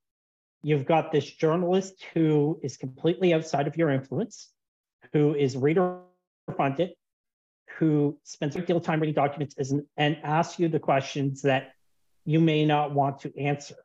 [0.62, 4.50] you've got this journalist who is completely outside of your influence,
[5.14, 6.00] who is reader
[6.58, 6.92] funded
[7.78, 9.56] who spends a deal of time reading documents
[9.98, 11.74] and asks you the questions that
[12.26, 13.76] you may not want to answer.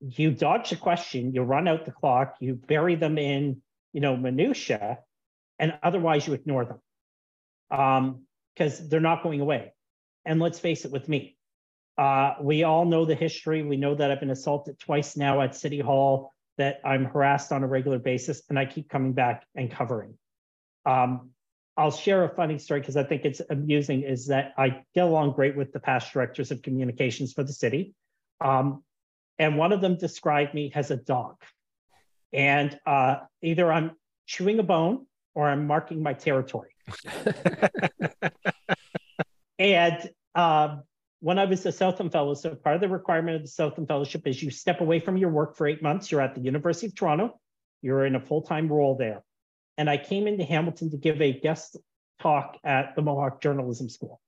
[0.00, 4.16] You dodge the question, you run out the clock, you bury them in, you know,
[4.16, 4.98] minutia,
[5.58, 6.80] and otherwise you ignore them
[7.68, 9.72] because um, they're not going away.
[10.24, 11.36] And let's face it, with me,
[11.96, 13.62] uh, we all know the history.
[13.62, 17.62] We know that I've been assaulted twice now at City Hall, that I'm harassed on
[17.62, 20.18] a regular basis, and I keep coming back and covering.
[20.84, 21.30] Um,
[21.76, 24.02] I'll share a funny story because I think it's amusing.
[24.02, 27.94] Is that I get along great with the past directors of communications for the city,
[28.40, 28.82] um,
[29.38, 31.36] and one of them described me as a dog,
[32.32, 33.92] and uh, either I'm
[34.26, 36.70] chewing a bone or I'm marking my territory.
[39.58, 40.82] and um,
[41.20, 44.26] when I was a Southam Fellow, so part of the requirement of the Southam Fellowship
[44.26, 46.10] is you step away from your work for eight months.
[46.10, 47.38] You're at the University of Toronto.
[47.82, 49.22] You're in a full time role there
[49.78, 51.76] and I came into Hamilton to give a guest
[52.20, 54.20] talk at the Mohawk Journalism School.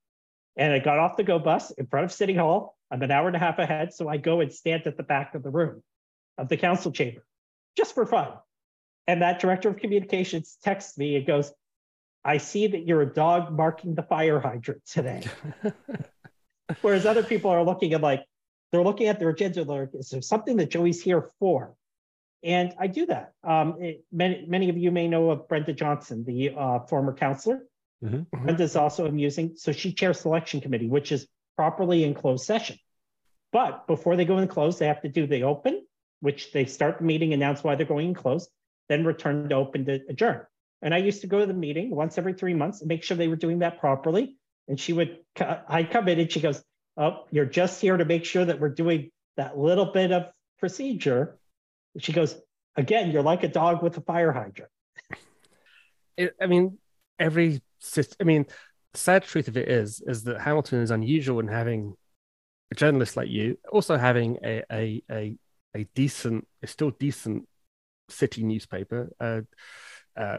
[0.58, 2.76] And I got off the go bus in front of City Hall.
[2.90, 5.34] I'm an hour and a half ahead, so I go and stand at the back
[5.34, 5.82] of the room
[6.36, 7.24] of the council chamber
[7.76, 8.32] just for fun.
[9.06, 11.52] And that director of communications texts me and goes,
[12.24, 15.22] I see that you're a dog marking the fire hydrant today.
[16.82, 18.24] Whereas other people are looking at like,
[18.70, 21.74] they're looking at their agenda, like, is there something that Joey's here for?
[22.42, 23.32] And I do that.
[23.42, 27.62] Um, it, many, many of you may know of Brenda Johnson, the uh, former counselor.
[28.04, 28.44] Mm-hmm.
[28.44, 29.54] Brenda's also amusing.
[29.56, 32.78] So she chairs selection committee, which is properly in closed session.
[33.52, 35.84] But before they go in closed, they have to do the open,
[36.20, 38.50] which they start the meeting, announce why they're going in closed.
[38.88, 40.46] then return to open to adjourn.
[40.80, 43.16] And I used to go to the meeting once every three months and make sure
[43.16, 44.37] they were doing that properly.
[44.68, 45.18] And she would,
[45.68, 46.62] I'd come in and she goes,
[46.96, 51.38] Oh, you're just here to make sure that we're doing that little bit of procedure.
[51.98, 52.34] She goes,
[52.76, 54.70] Again, you're like a dog with a fire hydrant.
[56.16, 56.78] It, I mean,
[57.18, 57.67] every system,
[58.20, 58.46] I mean,
[58.92, 61.94] the sad truth of it is, is that Hamilton is unusual in having
[62.70, 65.36] a journalist like you, also having a, a, a,
[65.76, 67.48] a decent, a still decent
[68.08, 69.10] city newspaper.
[69.20, 69.40] Uh,
[70.18, 70.38] uh,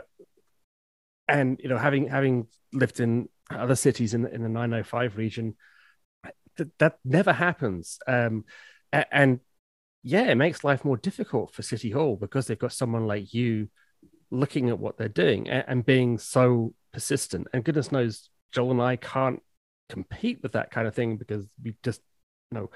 [1.28, 5.56] and you know, having having lived in other cities in in the 905 region,
[6.58, 8.00] that that never happens.
[8.08, 8.46] Um,
[8.92, 9.40] and
[10.02, 13.70] yeah, it makes life more difficult for City Hall because they've got someone like you
[14.32, 17.48] looking at what they're doing and, and being so persistent.
[17.54, 19.42] And goodness knows, Joel and I can't
[19.90, 22.02] compete with that kind of thing because we just
[22.52, 22.70] you know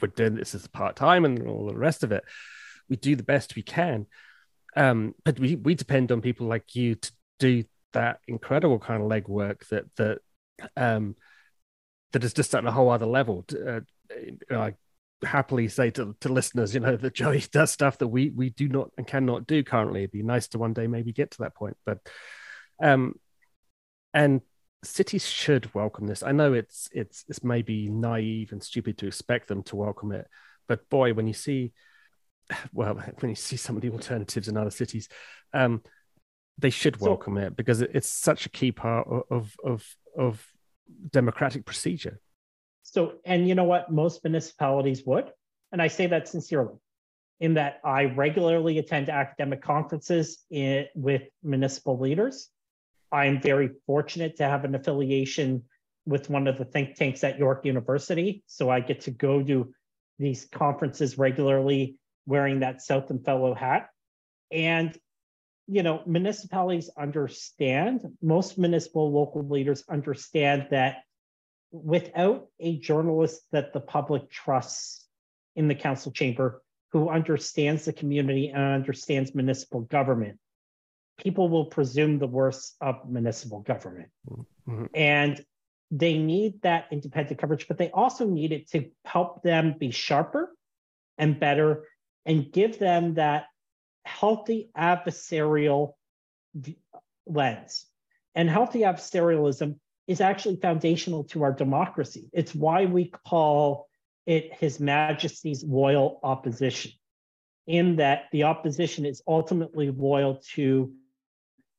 [0.00, 2.24] we're doing this as part time and all the rest of it.
[2.88, 4.06] We do the best we can.
[4.74, 9.08] Um, but we, we depend on people like you to do that incredible kind of
[9.10, 10.18] legwork that that
[10.76, 11.14] um,
[12.12, 13.44] that is just at a whole other level.
[13.50, 13.80] Uh,
[14.50, 14.74] I
[15.24, 18.68] happily say to, to listeners, you know, that Joey does stuff that we we do
[18.68, 20.00] not and cannot do currently.
[20.00, 21.98] It'd be nice to one day maybe get to that point, but
[22.82, 23.14] um,
[24.14, 24.40] and
[24.84, 26.22] cities should welcome this.
[26.22, 30.26] I know it's it's it's maybe naive and stupid to expect them to welcome it,
[30.68, 31.72] but boy, when you see
[32.72, 35.08] well, when you see some of the alternatives in other cities,
[35.52, 35.82] um,
[36.58, 40.46] they should welcome so, it because it's such a key part of of of
[41.10, 42.20] democratic procedure.
[42.92, 43.90] So, and you know what?
[43.90, 45.32] Most municipalities would,
[45.72, 46.74] and I say that sincerely,
[47.40, 52.50] in that I regularly attend academic conferences in, with municipal leaders.
[53.10, 55.64] I'm very fortunate to have an affiliation
[56.04, 59.72] with one of the think tanks at York University, so I get to go to
[60.18, 63.88] these conferences regularly wearing that Southam Fellow hat.
[64.50, 64.94] And,
[65.66, 70.96] you know, municipalities understand, most municipal local leaders understand that
[71.72, 75.06] without a journalist that the public trusts
[75.56, 80.38] in the council chamber who understands the community and understands municipal government,
[81.18, 84.10] people will presume the worst of municipal government.
[84.30, 84.84] Mm-hmm.
[84.94, 85.44] And
[85.90, 90.54] they need that independent coverage, but they also need it to help them be sharper
[91.18, 91.84] and better
[92.26, 93.46] and give them that
[94.04, 95.94] healthy adversarial
[97.26, 97.86] lens.
[98.34, 102.28] And healthy adversarialism is actually foundational to our democracy.
[102.32, 103.88] It's why we call
[104.26, 106.92] it His Majesty's loyal opposition,
[107.66, 110.92] in that the opposition is ultimately loyal to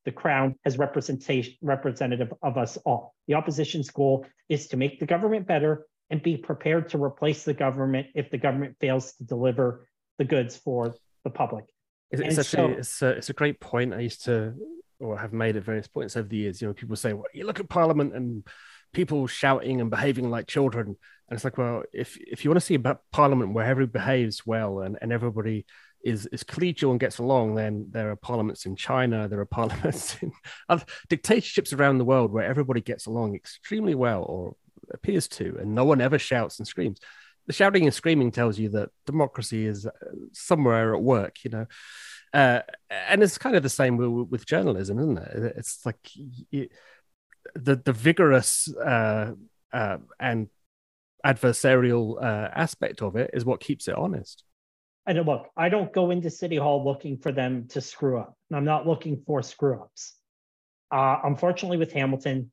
[0.05, 3.15] the crown as representation representative of us all.
[3.27, 7.53] The opposition's goal is to make the government better and be prepared to replace the
[7.53, 11.65] government if the government fails to deliver the goods for the public.
[12.11, 13.93] It's, it's actually so, it's a, it's a great point.
[13.93, 14.53] I used to
[15.03, 16.61] or have made at various points over the years.
[16.61, 18.47] You know, people say, "Well, you look at Parliament and
[18.93, 22.65] people shouting and behaving like children," and it's like, well, if if you want to
[22.65, 25.65] see a Parliament where everybody behaves well and, and everybody
[26.03, 30.17] is is collegial and gets along, then there are parliaments in China, there are parliaments
[30.21, 30.31] in
[30.69, 34.55] other dictatorships around the world where everybody gets along extremely well, or
[34.93, 36.99] appears to, and no one ever shouts and screams
[37.47, 39.91] the shouting and screaming tells you that democracy is uh,
[40.31, 41.65] somewhere at work, you know.
[42.33, 45.53] Uh, and it's kind of the same with, with journalism, isn't it?
[45.57, 46.09] It's like
[46.51, 46.71] it,
[47.55, 49.33] the the vigorous uh,
[49.71, 50.49] uh, and
[51.25, 54.43] adversarial uh, aspect of it is what keeps it honest.
[55.05, 58.37] And look, I don't go into City Hall looking for them to screw up.
[58.53, 60.15] I'm not looking for screw ups.
[60.91, 62.51] Uh, unfortunately, with Hamilton,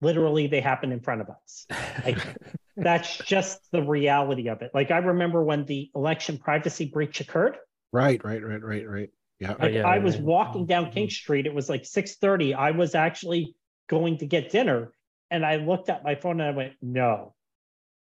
[0.00, 1.66] literally they happen in front of us.
[2.04, 2.18] Like,
[2.76, 4.72] that's just the reality of it.
[4.74, 7.56] Like I remember when the election privacy breach occurred.
[7.96, 9.10] Right, right, right, right, right.
[9.40, 9.54] Yeah.
[9.58, 11.46] Like yeah, I was walking down King Street.
[11.46, 12.54] It was like 6:30.
[12.54, 13.56] I was actually
[13.88, 14.92] going to get dinner.
[15.30, 17.34] And I looked at my phone and I went, no.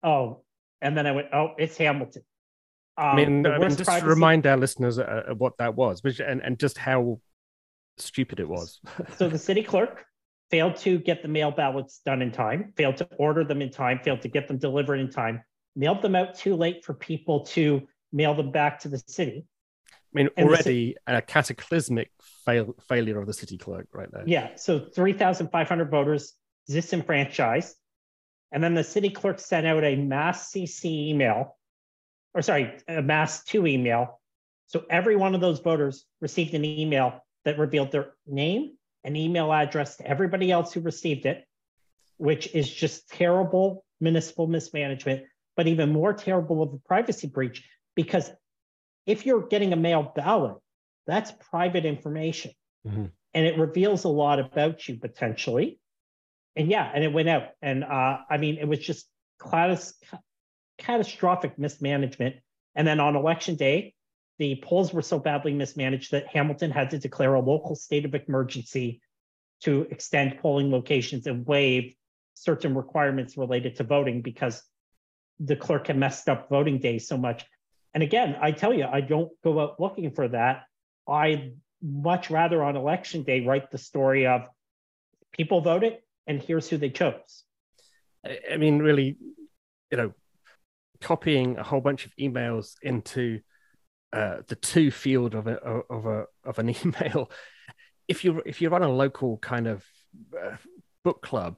[0.03, 0.43] Oh,
[0.81, 2.23] and then I went, oh, it's Hamilton.
[2.97, 6.03] Um, I mean, I mean just privacy- to remind our listeners uh, what that was,
[6.03, 7.19] which and, and just how
[7.97, 8.81] stupid it was.
[9.17, 10.05] so the city clerk
[10.51, 13.99] failed to get the mail ballots done in time, failed to order them in time,
[14.03, 15.41] failed to get them delivered in time,
[15.77, 19.45] mailed them out too late for people to mail them back to the city.
[20.13, 22.11] I mean, and already a cataclysmic
[22.45, 24.23] fail, failure of the city clerk right there.
[24.25, 24.55] Yeah.
[24.55, 26.33] So 3,500 voters
[26.67, 27.75] disenfranchised.
[28.51, 31.57] And then the city clerk sent out a mass CC email,
[32.33, 34.21] or sorry, a mass two email.
[34.67, 39.53] So every one of those voters received an email that revealed their name, and email
[39.53, 41.45] address to everybody else who received it,
[42.17, 45.23] which is just terrible municipal mismanagement,
[45.55, 47.63] but even more terrible of a privacy breach.
[47.95, 48.29] Because
[49.07, 50.57] if you're getting a mail ballot
[51.07, 52.51] That's private information.
[52.85, 53.05] Mm-hmm.
[53.33, 55.79] And it reveals a lot about you potentially.
[56.55, 57.49] And yeah, and it went out.
[57.61, 59.07] And uh, I mean, it was just
[59.39, 59.93] class,
[60.77, 62.35] catastrophic mismanagement.
[62.75, 63.93] And then on election day,
[64.39, 68.13] the polls were so badly mismanaged that Hamilton had to declare a local state of
[68.13, 69.01] emergency
[69.61, 71.95] to extend polling locations and waive
[72.35, 74.61] certain requirements related to voting because
[75.39, 77.45] the clerk had messed up voting day so much.
[77.97, 80.65] And again, I tell you, I don't go out looking for that.
[81.09, 84.43] I much rather on election day write the story of
[85.31, 87.43] people voted and here's who they chose.
[88.23, 89.17] I mean, really,
[89.89, 90.13] you know,
[91.01, 93.39] copying a whole bunch of emails into
[94.13, 97.31] uh, the two field of a of a of an email.
[98.07, 99.83] If you if you run a local kind of
[100.39, 100.57] uh,
[101.03, 101.55] book club,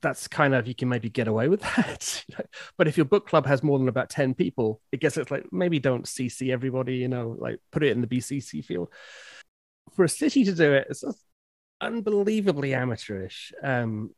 [0.00, 2.24] that's kind of you can maybe get away with that.
[2.76, 5.46] but if your book club has more than about ten people, it gets it's like
[5.52, 6.96] maybe don't CC everybody.
[6.96, 8.88] You know, like put it in the BCC field.
[9.94, 11.04] For a city to do it, it's
[11.80, 13.52] unbelievably amateurish.
[13.62, 14.10] Um,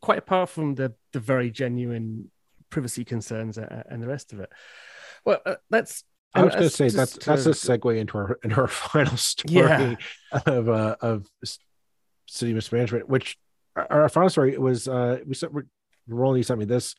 [0.00, 2.30] quite apart from the the very genuine
[2.70, 4.50] privacy concerns and the rest of it.
[5.24, 6.04] Well, uh, that's
[6.34, 9.56] I was going to say that's that's a segue into our into our final story
[9.56, 9.94] yeah.
[10.46, 11.26] of uh, of
[12.26, 13.36] city mismanagement, which
[13.76, 15.52] our, our final story was uh, we sent
[16.08, 16.94] Roland sent me this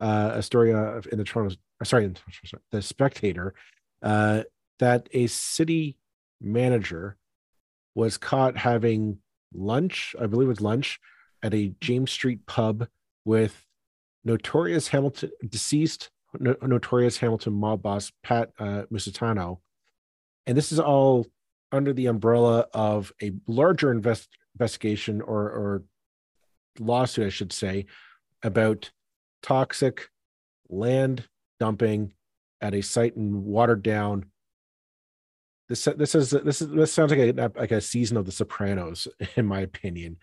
[0.00, 2.16] uh, a story of in the Toronto uh, sorry in,
[2.70, 3.54] the Spectator
[4.02, 4.42] uh,
[4.78, 5.96] that a city
[6.40, 7.16] manager
[7.94, 9.18] was caught having
[9.54, 10.98] lunch, I believe it was lunch,
[11.42, 12.88] at a James Street pub
[13.24, 13.66] with
[14.24, 19.58] notorious Hamilton deceased no, notorious Hamilton mob boss Pat uh, Musitano,
[20.46, 21.26] and this is all
[21.70, 25.82] under the umbrella of a larger invest, investigation or, or
[26.78, 27.86] lawsuit, I should say,
[28.42, 28.90] about
[29.42, 30.08] toxic
[30.68, 31.28] land
[31.60, 32.12] dumping
[32.60, 34.24] at a site in Waterdown.
[35.68, 39.08] This this is this is this sounds like a like a season of The Sopranos,
[39.36, 40.16] in my opinion.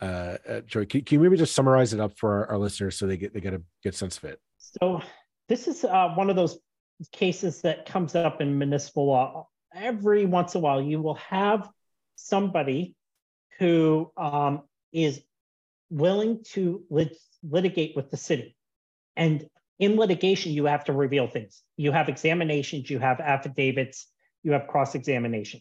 [0.00, 2.96] Uh, uh Joey, can, can, you maybe just summarize it up for our, our listeners
[2.96, 4.40] so they get they get a good sense of it?
[4.58, 5.00] So
[5.48, 6.58] this is uh, one of those
[7.12, 9.48] cases that comes up in municipal law.
[9.74, 11.68] Every once in a while, you will have
[12.16, 12.94] somebody
[13.58, 15.22] who um, is
[15.90, 18.56] willing to lit- litigate with the city.
[19.16, 21.62] And in litigation, you have to reveal things.
[21.76, 24.06] You have examinations, you have affidavits,
[24.42, 25.60] you have cross examination.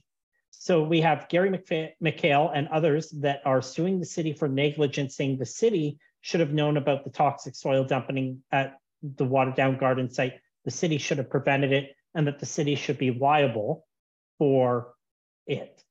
[0.51, 5.37] So we have Gary McPhail and others that are suing the city for negligence, saying
[5.37, 10.39] the city should have known about the toxic soil dumping at the Waterdown garden site,
[10.63, 13.85] the city should have prevented it and that the city should be liable
[14.37, 14.93] for
[15.45, 15.83] it.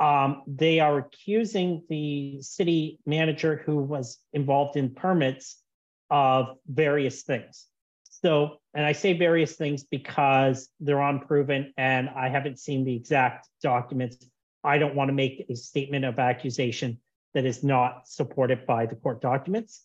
[0.00, 5.62] Um, they are accusing the city manager who was involved in permits
[6.08, 7.66] of various things.
[8.08, 13.48] So, and I say various things because they're unproven and I haven't seen the exact
[13.62, 14.16] documents.
[14.64, 16.98] I don't want to make a statement of accusation
[17.34, 19.84] that is not supported by the court documents.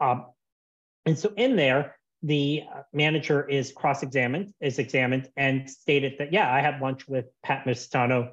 [0.00, 0.26] Um,
[1.06, 6.60] and so in there, the manager is cross-examined, is examined, and stated that, yeah, I
[6.60, 8.32] had lunch with Pat Musitano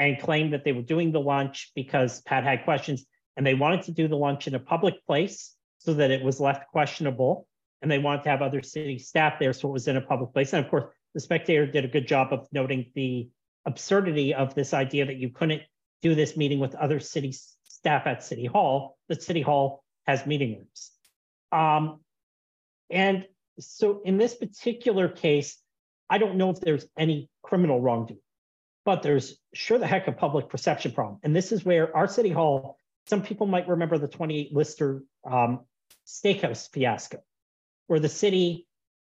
[0.00, 3.04] and claimed that they were doing the lunch because Pat had questions
[3.36, 6.40] and they wanted to do the lunch in a public place so that it was
[6.40, 7.46] left questionable.
[7.82, 10.32] And they wanted to have other city staff there, so it was in a public
[10.32, 10.54] place.
[10.54, 13.28] And of course, the spectator did a good job of noting the
[13.66, 15.62] absurdity of this idea that you couldn't
[16.00, 17.34] do this meeting with other city
[17.64, 18.96] staff at City Hall.
[19.08, 20.90] That City Hall has meeting rooms.
[21.52, 22.00] Um,
[22.88, 23.26] and
[23.58, 25.58] so in this particular case,
[26.08, 28.20] I don't know if there's any criminal wrongdoing,
[28.84, 31.18] but there's sure the heck a public perception problem.
[31.22, 32.76] And this is where our city hall,
[33.06, 35.60] some people might remember the 28 Lister um,
[36.06, 37.18] steakhouse fiasco,
[37.86, 38.66] where the city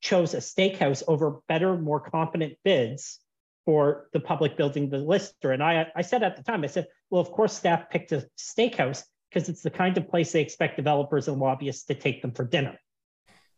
[0.01, 3.19] chose a steakhouse over better, more competent bids
[3.67, 5.53] for the public building the Lister.
[5.53, 8.27] And I, I said at the time, I said, well, of course, staff picked a
[8.39, 12.33] steakhouse because it's the kind of place they expect developers and lobbyists to take them
[12.33, 12.79] for dinner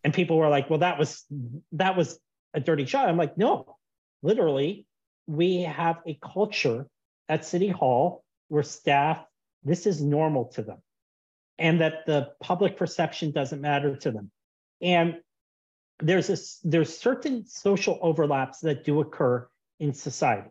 [0.05, 1.25] and people were like well that was
[1.73, 2.19] that was
[2.55, 3.77] a dirty shot i'm like no
[4.23, 4.87] literally
[5.27, 6.87] we have a culture
[7.29, 9.25] at city hall where staff
[9.65, 10.79] this is normal to them
[11.59, 14.31] and that the public perception doesn't matter to them
[14.81, 15.17] and
[16.01, 19.47] there's a there's certain social overlaps that do occur
[19.79, 20.51] in society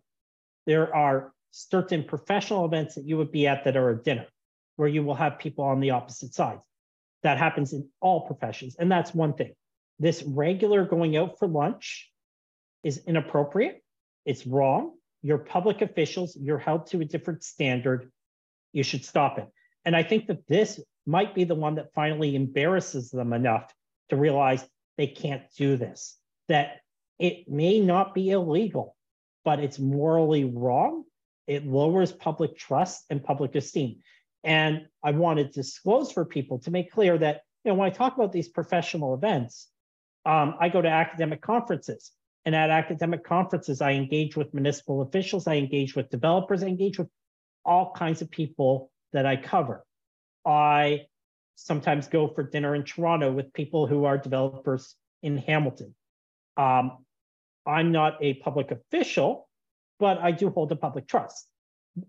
[0.65, 4.27] there are certain professional events that you would be at that are a dinner
[4.77, 6.61] where you will have people on the opposite sides
[7.23, 8.75] that happens in all professions.
[8.79, 9.53] And that's one thing.
[9.99, 12.09] This regular going out for lunch
[12.83, 13.80] is inappropriate.
[14.25, 14.93] It's wrong.
[15.21, 18.11] You're public officials, you're held to a different standard.
[18.73, 19.47] You should stop it.
[19.85, 23.73] And I think that this might be the one that finally embarrasses them enough
[24.09, 24.67] to realize
[24.97, 26.17] they can't do this,
[26.47, 26.81] that
[27.19, 28.95] it may not be illegal,
[29.43, 31.03] but it's morally wrong.
[31.47, 33.97] It lowers public trust and public esteem.
[34.43, 37.91] And I want to disclose for people to make clear that, you know, when I
[37.91, 39.67] talk about these professional events,
[40.25, 42.11] um, I go to academic conferences.
[42.45, 46.97] And at academic conferences, I engage with municipal officials, I engage with developers, I engage
[46.97, 47.07] with
[47.63, 49.85] all kinds of people that I cover.
[50.45, 51.01] I
[51.55, 55.93] sometimes go for dinner in Toronto with people who are developers in Hamilton.
[56.57, 57.05] Um,
[57.65, 59.47] I'm not a public official,
[59.99, 61.47] but I do hold a public trust.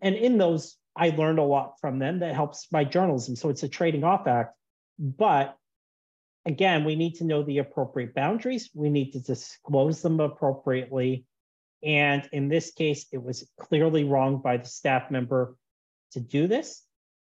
[0.01, 3.37] And in those, I learned a lot from them that helps my journalism.
[3.37, 4.55] So it's a trading off act.
[4.99, 5.57] But
[6.45, 8.71] again, we need to know the appropriate boundaries.
[8.75, 11.25] We need to disclose them appropriately.
[11.83, 15.57] And in this case, it was clearly wrong by the staff member
[16.13, 16.83] to do this.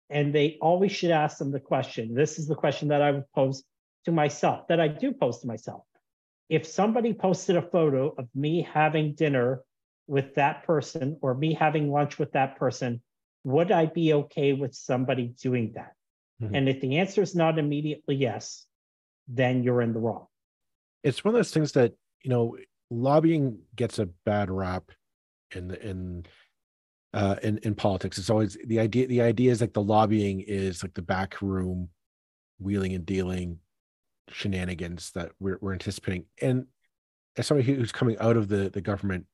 [0.08, 2.14] And they always should ask them the question.
[2.14, 3.64] This is the question that I would pose
[4.04, 5.82] to myself, that I do pose to myself.
[6.48, 9.62] If somebody posted a photo of me having dinner
[10.06, 13.02] with that person or me having lunch with that person,
[13.42, 15.92] would I be okay with somebody doing that?
[16.40, 16.54] Mm-hmm.
[16.54, 18.64] And if the answer is not immediately yes,
[19.28, 20.26] then you're in the wrong.
[21.02, 22.56] It's one of those things that, you know,
[22.90, 24.90] lobbying gets a bad rap
[25.54, 26.26] in the, in
[27.14, 28.18] uh in, in politics.
[28.18, 31.88] It's always the idea the idea is like the lobbying is like the back room
[32.58, 33.58] wheeling and dealing
[34.30, 36.24] shenanigans that we're, we're anticipating.
[36.40, 36.66] And
[37.36, 39.26] as somebody who's coming out of the the government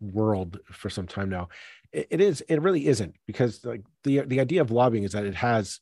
[0.00, 1.48] world for some time now,
[1.92, 5.24] it, it is it really isn't because like the the idea of lobbying is that
[5.24, 5.80] it has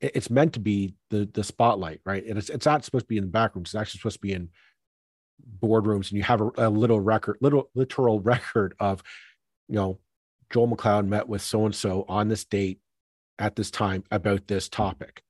[0.00, 2.24] it's meant to be the the spotlight, right?
[2.24, 3.68] And it's it's not supposed to be in the back rooms.
[3.68, 4.48] It's actually supposed to be in
[5.62, 9.02] boardrooms, and you have a, a little record, little literal record of,
[9.68, 9.98] you know,
[10.50, 12.80] Joel MacLeod met with so and so on this date
[13.38, 15.22] at this time about this topic.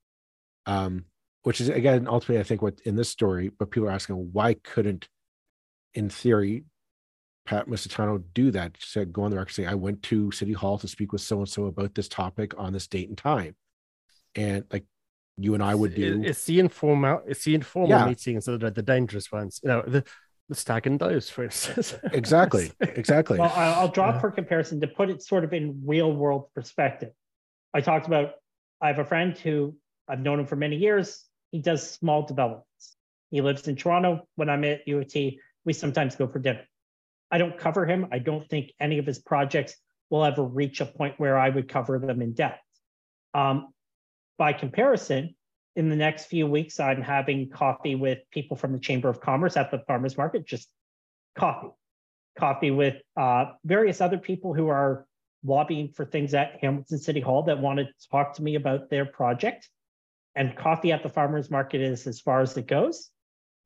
[0.66, 1.07] Um,
[1.43, 4.55] which is again ultimately, I think what in this story, but people are asking why
[4.55, 5.09] couldn't,
[5.95, 6.64] in theory,
[7.47, 8.77] Pat Musitano do that?
[8.79, 11.23] She said go on the record saying I went to City Hall to speak with
[11.23, 13.57] so and so about this topic on this date and time
[14.35, 14.85] and like
[15.37, 16.22] you and I would do.
[16.24, 18.07] It's the informal, it's the informal yeah.
[18.07, 19.61] meetings that are the dangerous ones.
[19.62, 20.05] You know, the
[20.49, 21.95] the stag and does, for instance.
[22.12, 23.39] exactly, exactly.
[23.39, 27.12] Well, I'll draw for comparison to put it sort of in real world perspective.
[27.72, 28.33] I talked about.
[28.83, 29.76] I have a friend who
[30.09, 31.24] I've known him for many years.
[31.53, 32.97] He does small developments.
[33.31, 34.26] He lives in Toronto.
[34.37, 36.66] When I'm at U of T, we sometimes go for dinner.
[37.31, 38.09] I don't cover him.
[38.11, 39.76] I don't think any of his projects
[40.09, 42.61] will ever reach a point where I would cover them in depth.
[43.35, 43.68] Um,
[44.41, 45.34] by comparison,
[45.76, 49.55] in the next few weeks, I'm having coffee with people from the Chamber of Commerce
[49.55, 50.72] at the farmers market, just
[51.38, 51.68] coffee,
[52.38, 55.07] coffee with uh, various other people who are
[55.45, 59.05] lobbying for things at Hamilton City Hall that want to talk to me about their
[59.05, 59.68] project.
[60.34, 63.11] And coffee at the farmers market is as far as it goes.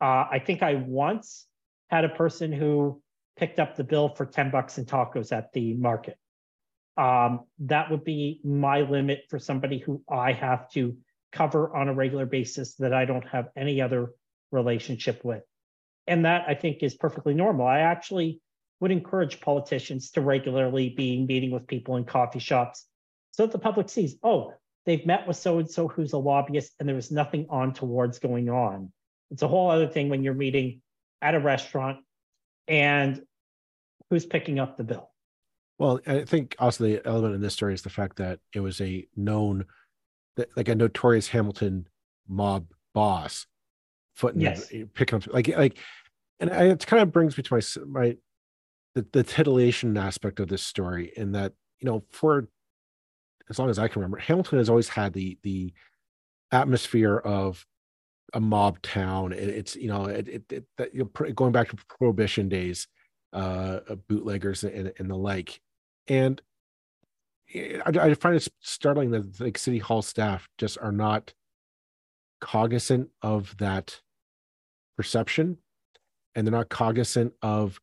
[0.01, 1.47] Uh, I think I once
[1.89, 3.01] had a person who
[3.37, 6.18] picked up the bill for 10 bucks in tacos at the market
[6.97, 10.97] um, that would be my limit for somebody who I have to
[11.32, 14.12] cover on a regular basis that I don't have any other
[14.53, 15.42] relationship with.
[16.07, 17.66] And that I think is perfectly normal.
[17.66, 18.40] I actually
[18.80, 22.86] would encourage politicians to regularly be meeting with people in coffee shops
[23.32, 24.53] so that the public sees, oh,
[24.86, 28.18] they've met with so and so who's a lobbyist and there was nothing on towards
[28.18, 28.92] going on.
[29.30, 30.82] It's a whole other thing when you're meeting
[31.22, 31.99] at a restaurant
[32.68, 33.22] and
[34.11, 35.11] who's picking up the bill.
[35.79, 38.81] Well, I think also the element in this story is the fact that it was
[38.81, 39.64] a known,
[40.57, 41.89] like a notorious Hamilton
[42.29, 43.47] mob boss,
[44.14, 44.72] footing yes.
[44.95, 45.79] picking up like like,
[46.39, 48.16] and I, it kind of brings me to my my
[48.95, 52.49] the, the titillation aspect of this story, in that you know for
[53.51, 55.72] as long as I can remember, Hamilton has always had the the
[56.53, 57.66] atmosphere of
[58.33, 59.33] a mob town.
[59.33, 62.87] It, it's you know it, it, it, you know, going back to prohibition days
[63.33, 65.61] uh, bootleggers and, and the like.
[66.09, 66.41] And
[67.55, 71.33] I, I find it startling that like city hall staff just are not
[72.41, 74.01] cognizant of that
[74.97, 75.59] perception
[76.35, 77.81] and they're not cognizant of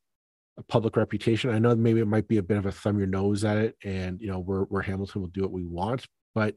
[0.58, 1.50] a public reputation.
[1.50, 3.76] I know maybe it might be a bit of a thumb your nose at it,
[3.84, 6.06] and you know, we're we're Hamilton will do what we want,
[6.36, 6.56] but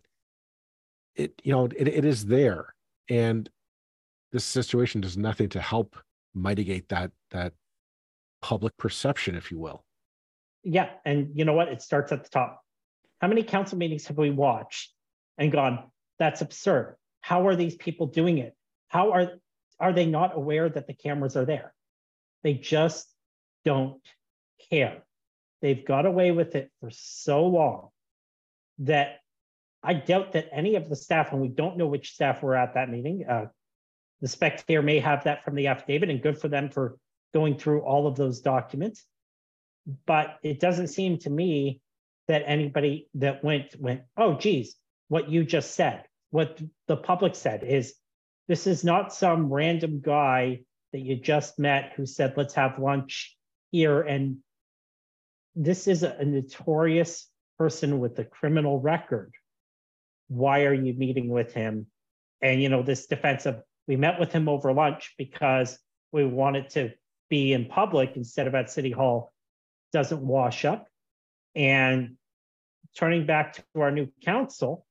[1.15, 2.75] it you know it, it is there,
[3.09, 3.49] and
[4.33, 5.97] this situation does nothing to help
[6.35, 7.53] mitigate that that
[8.43, 9.85] public perception, if you will.
[10.65, 10.91] Yeah.
[11.05, 11.69] And you know what?
[11.69, 12.63] It starts at the top.
[13.21, 14.93] How many council meetings have we watched
[15.39, 15.85] and gone,
[16.19, 16.97] that's absurd?
[17.21, 18.55] How are these people doing it?
[18.89, 19.33] How are
[19.81, 21.75] are they not aware that the cameras are there?
[22.43, 23.09] They just
[23.65, 24.01] don't
[24.71, 25.03] care.
[25.63, 27.89] They've got away with it for so long
[28.79, 29.21] that
[29.83, 32.75] I doubt that any of the staff, and we don't know which staff were at
[32.75, 33.25] that meeting.
[33.29, 33.47] Uh,
[34.21, 36.97] the spectator may have that from the affidavit, and good for them for
[37.33, 39.05] going through all of those documents.
[40.07, 41.81] But it doesn't seem to me
[42.29, 44.77] that anybody that went went, oh geez,
[45.09, 47.95] what you just said, what the public said is
[48.49, 50.61] this is not some random guy
[50.93, 53.37] that you just met who said, let's have lunch
[53.73, 54.01] here.
[54.01, 54.39] And
[55.55, 57.29] this is a, a notorious
[57.59, 59.35] person with a criminal record.
[60.29, 61.87] Why are you meeting with him?
[62.41, 65.79] And, you know, this defense of we met with him over lunch because
[66.11, 66.93] we wanted to
[67.29, 69.34] be in public instead of at City Hall
[69.95, 70.89] doesn't wash up.
[71.55, 72.17] And
[72.97, 74.85] turning back to our new council,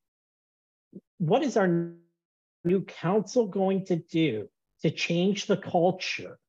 [1.17, 1.91] what is our
[2.63, 4.47] new council going to do
[4.81, 6.39] to change the culture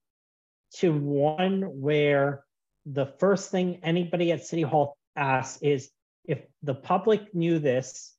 [0.76, 2.44] to one where
[2.86, 5.90] the first thing anybody at City Hall asks is
[6.24, 8.14] if the public knew this,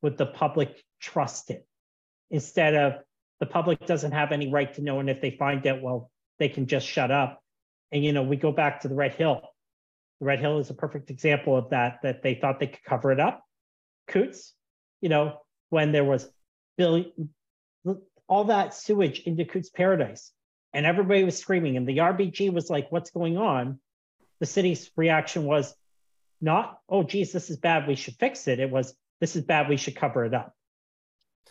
[0.00, 1.66] would the public trust it?
[2.30, 2.94] Instead of
[3.40, 6.48] the public doesn't have any right to know, and if they find out, well, they
[6.48, 7.42] can just shut up.
[7.92, 9.42] And you know, we go back to the Red Hill.
[10.20, 13.20] Red Hill is a perfect example of that, that they thought they could cover it
[13.20, 13.44] up.
[14.08, 14.54] Cootes,
[15.00, 15.40] you know,
[15.70, 16.28] when there was
[16.78, 17.30] billion,
[18.28, 20.32] all that sewage into Cootes Paradise,
[20.72, 23.80] and everybody was screaming, and the RBG was like, "What's going on?"
[24.40, 25.74] The city's reaction was
[26.40, 27.86] not, "Oh, geez, this is bad.
[27.86, 29.68] We should fix it." It was, "This is bad.
[29.68, 30.54] We should cover it up."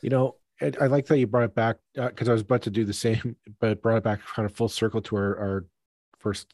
[0.01, 2.70] You know, I like that you brought it back because uh, I was about to
[2.70, 5.66] do the same, but brought it back kind of full circle to our, our
[6.20, 6.53] first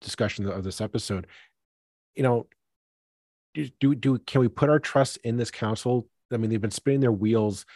[0.00, 1.26] discussion of this episode.
[2.14, 2.46] You know,
[3.54, 6.08] do do can we put our trust in this council?
[6.32, 7.66] I mean, they've been spinning their wheels,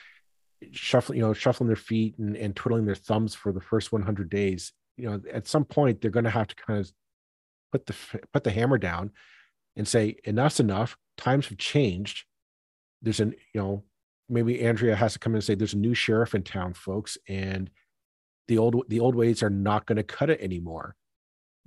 [0.72, 4.30] shuffling, you know, shuffling their feet and, and twiddling their thumbs for the first 100
[4.30, 4.72] days.
[4.96, 6.92] You know, at some point they're going to have to kind of
[7.72, 7.94] put the
[8.32, 9.10] put the hammer down
[9.76, 10.96] and say enough's enough.
[11.16, 12.24] Times have changed.
[13.02, 13.84] There's an you know
[14.28, 17.18] maybe Andrea has to come in and say, "There's a new sheriff in town, folks,
[17.28, 17.70] and
[18.46, 20.94] the old the old ways are not going to cut it anymore."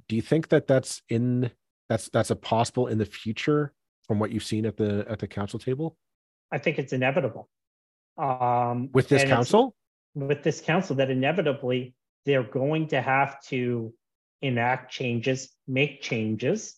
[0.08, 1.52] Do you think that that's in
[1.90, 3.74] that's that's a possible in the future
[4.08, 5.98] from what you've seen at the at the council table?
[6.52, 7.50] I think it's inevitable.
[8.18, 9.76] Um, with this council,
[10.16, 11.94] with this council, that inevitably
[12.26, 13.94] they're going to have to
[14.42, 16.76] enact changes, make changes,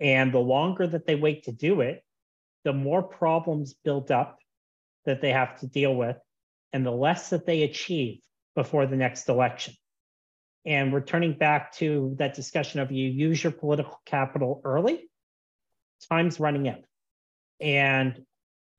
[0.00, 2.02] and the longer that they wait to do it,
[2.64, 4.38] the more problems build up
[5.04, 6.16] that they have to deal with
[6.72, 8.20] and the less that they achieve
[8.54, 9.74] before the next election.
[10.66, 15.08] And returning back to that discussion of you use your political capital early,
[16.08, 16.82] time's running out.
[17.60, 18.24] And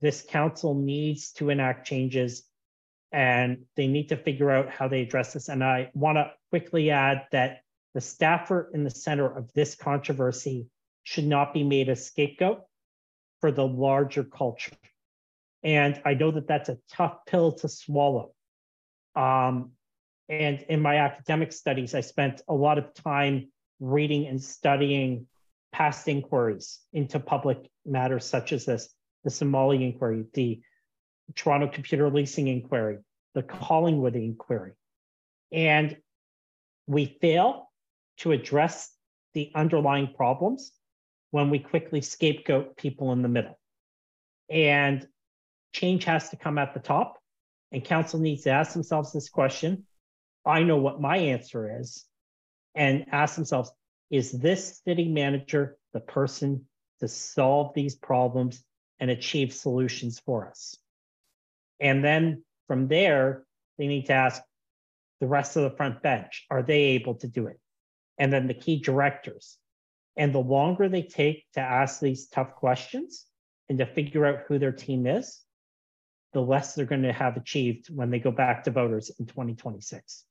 [0.02, 2.44] this council needs to enact changes
[3.12, 5.48] and they need to figure out how they address this.
[5.48, 7.62] And I want to quickly add that
[7.94, 10.68] the staffer in the center of this controversy
[11.04, 12.64] should not be made a scapegoat
[13.40, 14.76] for the larger culture.
[15.64, 18.34] And I know that that's a tough pill to swallow.
[19.16, 19.72] Um,
[20.30, 25.28] and in my academic studies, I spent a lot of time reading and studying
[25.72, 30.62] past inquiries into public matters such as this the Somali inquiry, the
[31.36, 33.00] Toronto Computer Leasing inquiry,
[33.34, 34.74] the Collingwood inquiry.
[35.52, 35.98] And
[36.86, 37.70] we fail
[38.20, 38.92] to address
[39.34, 40.72] the underlying problems
[41.32, 43.60] when we quickly scapegoat people in the middle.
[44.50, 45.06] And
[45.74, 47.18] change has to come at the top,
[47.72, 49.86] and council needs to ask themselves this question.
[50.48, 52.06] I know what my answer is,
[52.76, 53.72] and ask themselves
[54.10, 56.66] is this city manager the person
[57.02, 58.64] to solve these problems
[59.00, 60.78] and achieve solutions for us?
[61.80, 63.44] And then from there,
[63.78, 64.42] they need to ask
[65.20, 67.60] the rest of the front bench are they able to do it?
[68.18, 69.58] And then the key directors.
[70.16, 73.26] And the longer they take to ask these tough questions
[73.70, 75.40] and to figure out who their team is,
[76.34, 80.26] the less they're going to have achieved when they go back to voters in 2026.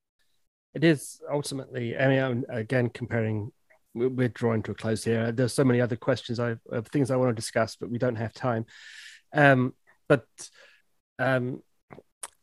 [0.77, 3.51] It is ultimately, I mean, I'm, again, comparing,
[3.95, 5.33] we're drawing to a close here.
[5.33, 6.57] There's so many other questions, I
[6.93, 8.67] things I want to discuss, but we don't have time.
[9.33, 9.73] Um,
[10.07, 10.27] but
[11.19, 11.63] um,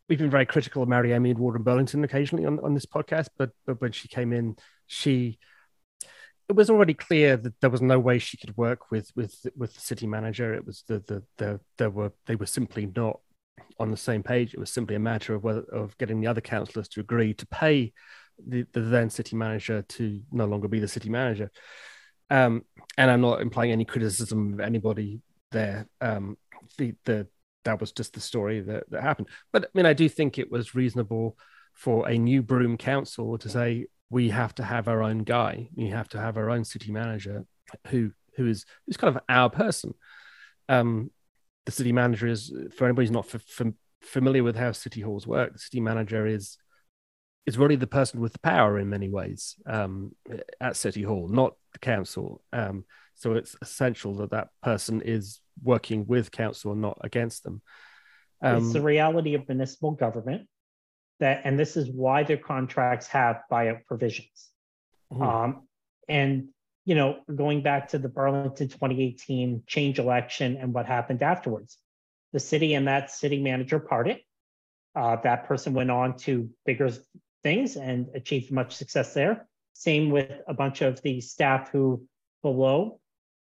[0.10, 3.28] we've been very critical of Marianne Meed Ward in Burlington occasionally on, on this podcast,
[3.38, 4.56] but, but when she came in,
[4.88, 5.38] she
[6.50, 9.76] it was already clear that there was no way she could work with with with
[9.76, 10.56] the city manager.
[10.56, 13.20] It was the the the there were they were simply not
[13.80, 14.54] on the same page.
[14.54, 17.46] It was simply a matter of whether of getting the other councillors to agree to
[17.46, 17.94] pay
[18.46, 21.52] the, the then city manager to no longer be the city manager.
[22.30, 22.64] Um,
[22.98, 25.22] and I'm not implying any criticism of anybody
[25.52, 25.88] there.
[26.02, 26.38] Um,
[26.78, 27.28] the, the
[27.66, 29.30] that was just the story that, that happened.
[29.52, 31.38] But I mean, I do think it was reasonable
[31.74, 35.70] for a new Broom council to say we have to have our own guy.
[35.76, 37.46] We have to have our own city manager
[37.88, 39.94] who who is who's kind of our person.
[40.70, 41.12] Um,
[41.66, 45.26] the city manager is for anybody who's not f- f- familiar with how city halls
[45.26, 45.54] work.
[45.54, 46.58] The city manager is
[47.46, 50.16] is really the person with the power in many ways um,
[50.62, 52.42] at city hall, not the council.
[52.52, 52.86] Um,
[53.16, 57.62] So it's essential that that person is working with council and not against them.
[58.42, 60.48] Um, it's the reality of municipal government
[61.20, 64.50] that, and this is why their contracts have buyout provisions.
[65.12, 65.24] Mm-hmm.
[65.24, 65.68] Um,
[66.10, 66.50] and
[66.86, 71.78] you know, going back to the Burlington 2018 change election and what happened afterwards,
[72.34, 74.18] the city and that city manager parted.
[74.96, 76.90] Uh, that person went on to bigger
[77.44, 79.48] things and achieved much success there.
[79.74, 82.06] Same with a bunch of the staff who
[82.42, 83.00] below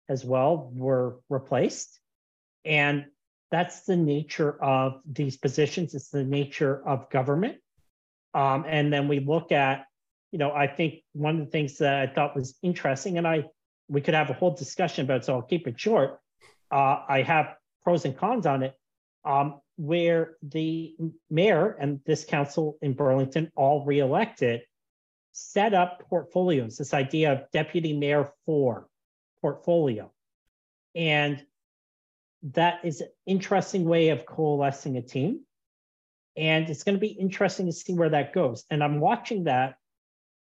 [0.08, 1.98] as well were replaced.
[2.64, 3.06] And
[3.50, 5.94] that's the nature of these positions.
[5.94, 7.56] It's the nature of government.
[8.34, 9.86] Um, and then we look at,
[10.32, 13.44] you know, I think one of the things that I thought was interesting, and I
[13.88, 16.20] we could have a whole discussion about, it, so I'll keep it short.
[16.70, 18.74] Uh, I have pros and cons on it,
[19.24, 20.96] um, where the
[21.30, 24.62] mayor and this council in Burlington, all reelected,
[25.30, 26.76] set up portfolios.
[26.76, 28.88] This idea of deputy mayor for
[29.40, 30.12] portfolio,
[30.96, 31.44] and
[32.42, 35.42] that is an interesting way of coalescing a team.
[36.36, 38.64] And it's going to be interesting to see where that goes.
[38.70, 39.76] And I'm watching that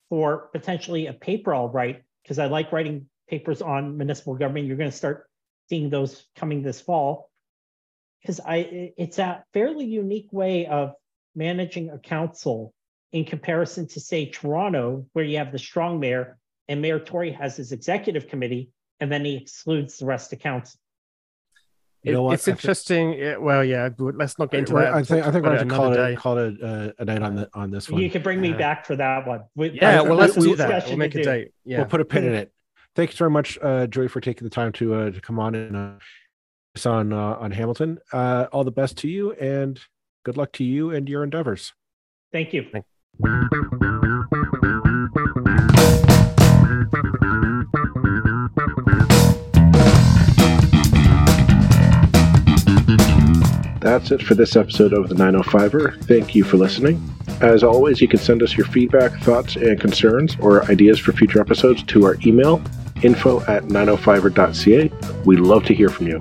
[0.09, 4.67] for potentially a paper I'll write because I like writing papers on municipal government.
[4.67, 5.29] You're going to start
[5.69, 7.31] seeing those coming this fall
[8.21, 10.93] because I it's a fairly unique way of
[11.35, 12.75] managing a council
[13.13, 16.39] in comparison to say Toronto, where you have the strong mayor
[16.69, 20.79] and Mayor Tory has his executive committee, and then he excludes the rest of council.
[22.03, 22.35] You know what?
[22.35, 23.15] It's interesting.
[23.15, 24.95] Think, well, yeah, let's not get into that.
[24.95, 27.35] I think I think we're going to call it call it uh, a date on
[27.35, 28.01] the on this one.
[28.01, 29.41] You can bring me uh, back for that one.
[29.57, 30.87] We, yeah, well, let's do that.
[30.87, 31.53] We'll make a date.
[31.65, 32.53] Yeah, we'll put a pin in it.
[32.95, 35.77] Thanks very much, uh, Joey, for taking the time to uh, to come on and
[35.77, 35.91] uh,
[36.87, 37.99] on uh, on Hamilton.
[38.13, 39.81] Uh, all the best to you, and
[40.25, 41.73] good luck to you and your endeavors.
[42.33, 42.67] Thank you.
[42.71, 42.85] Thank
[53.81, 56.05] That's it for this episode of the 905er.
[56.05, 57.03] Thank you for listening.
[57.41, 61.41] As always, you can send us your feedback, thoughts, and concerns or ideas for future
[61.41, 62.61] episodes to our email,
[63.03, 64.93] info at 905er.ca.
[65.25, 66.21] We love to hear from you.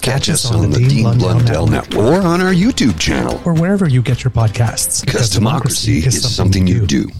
[0.00, 1.94] Catch, us, on, on, the Dean, Dean Blundell, Blundell Network.
[1.94, 5.00] Network or on our YouTube channel or wherever you get your podcasts.
[5.00, 7.10] Because, because democracy, democracy, is something, something you do.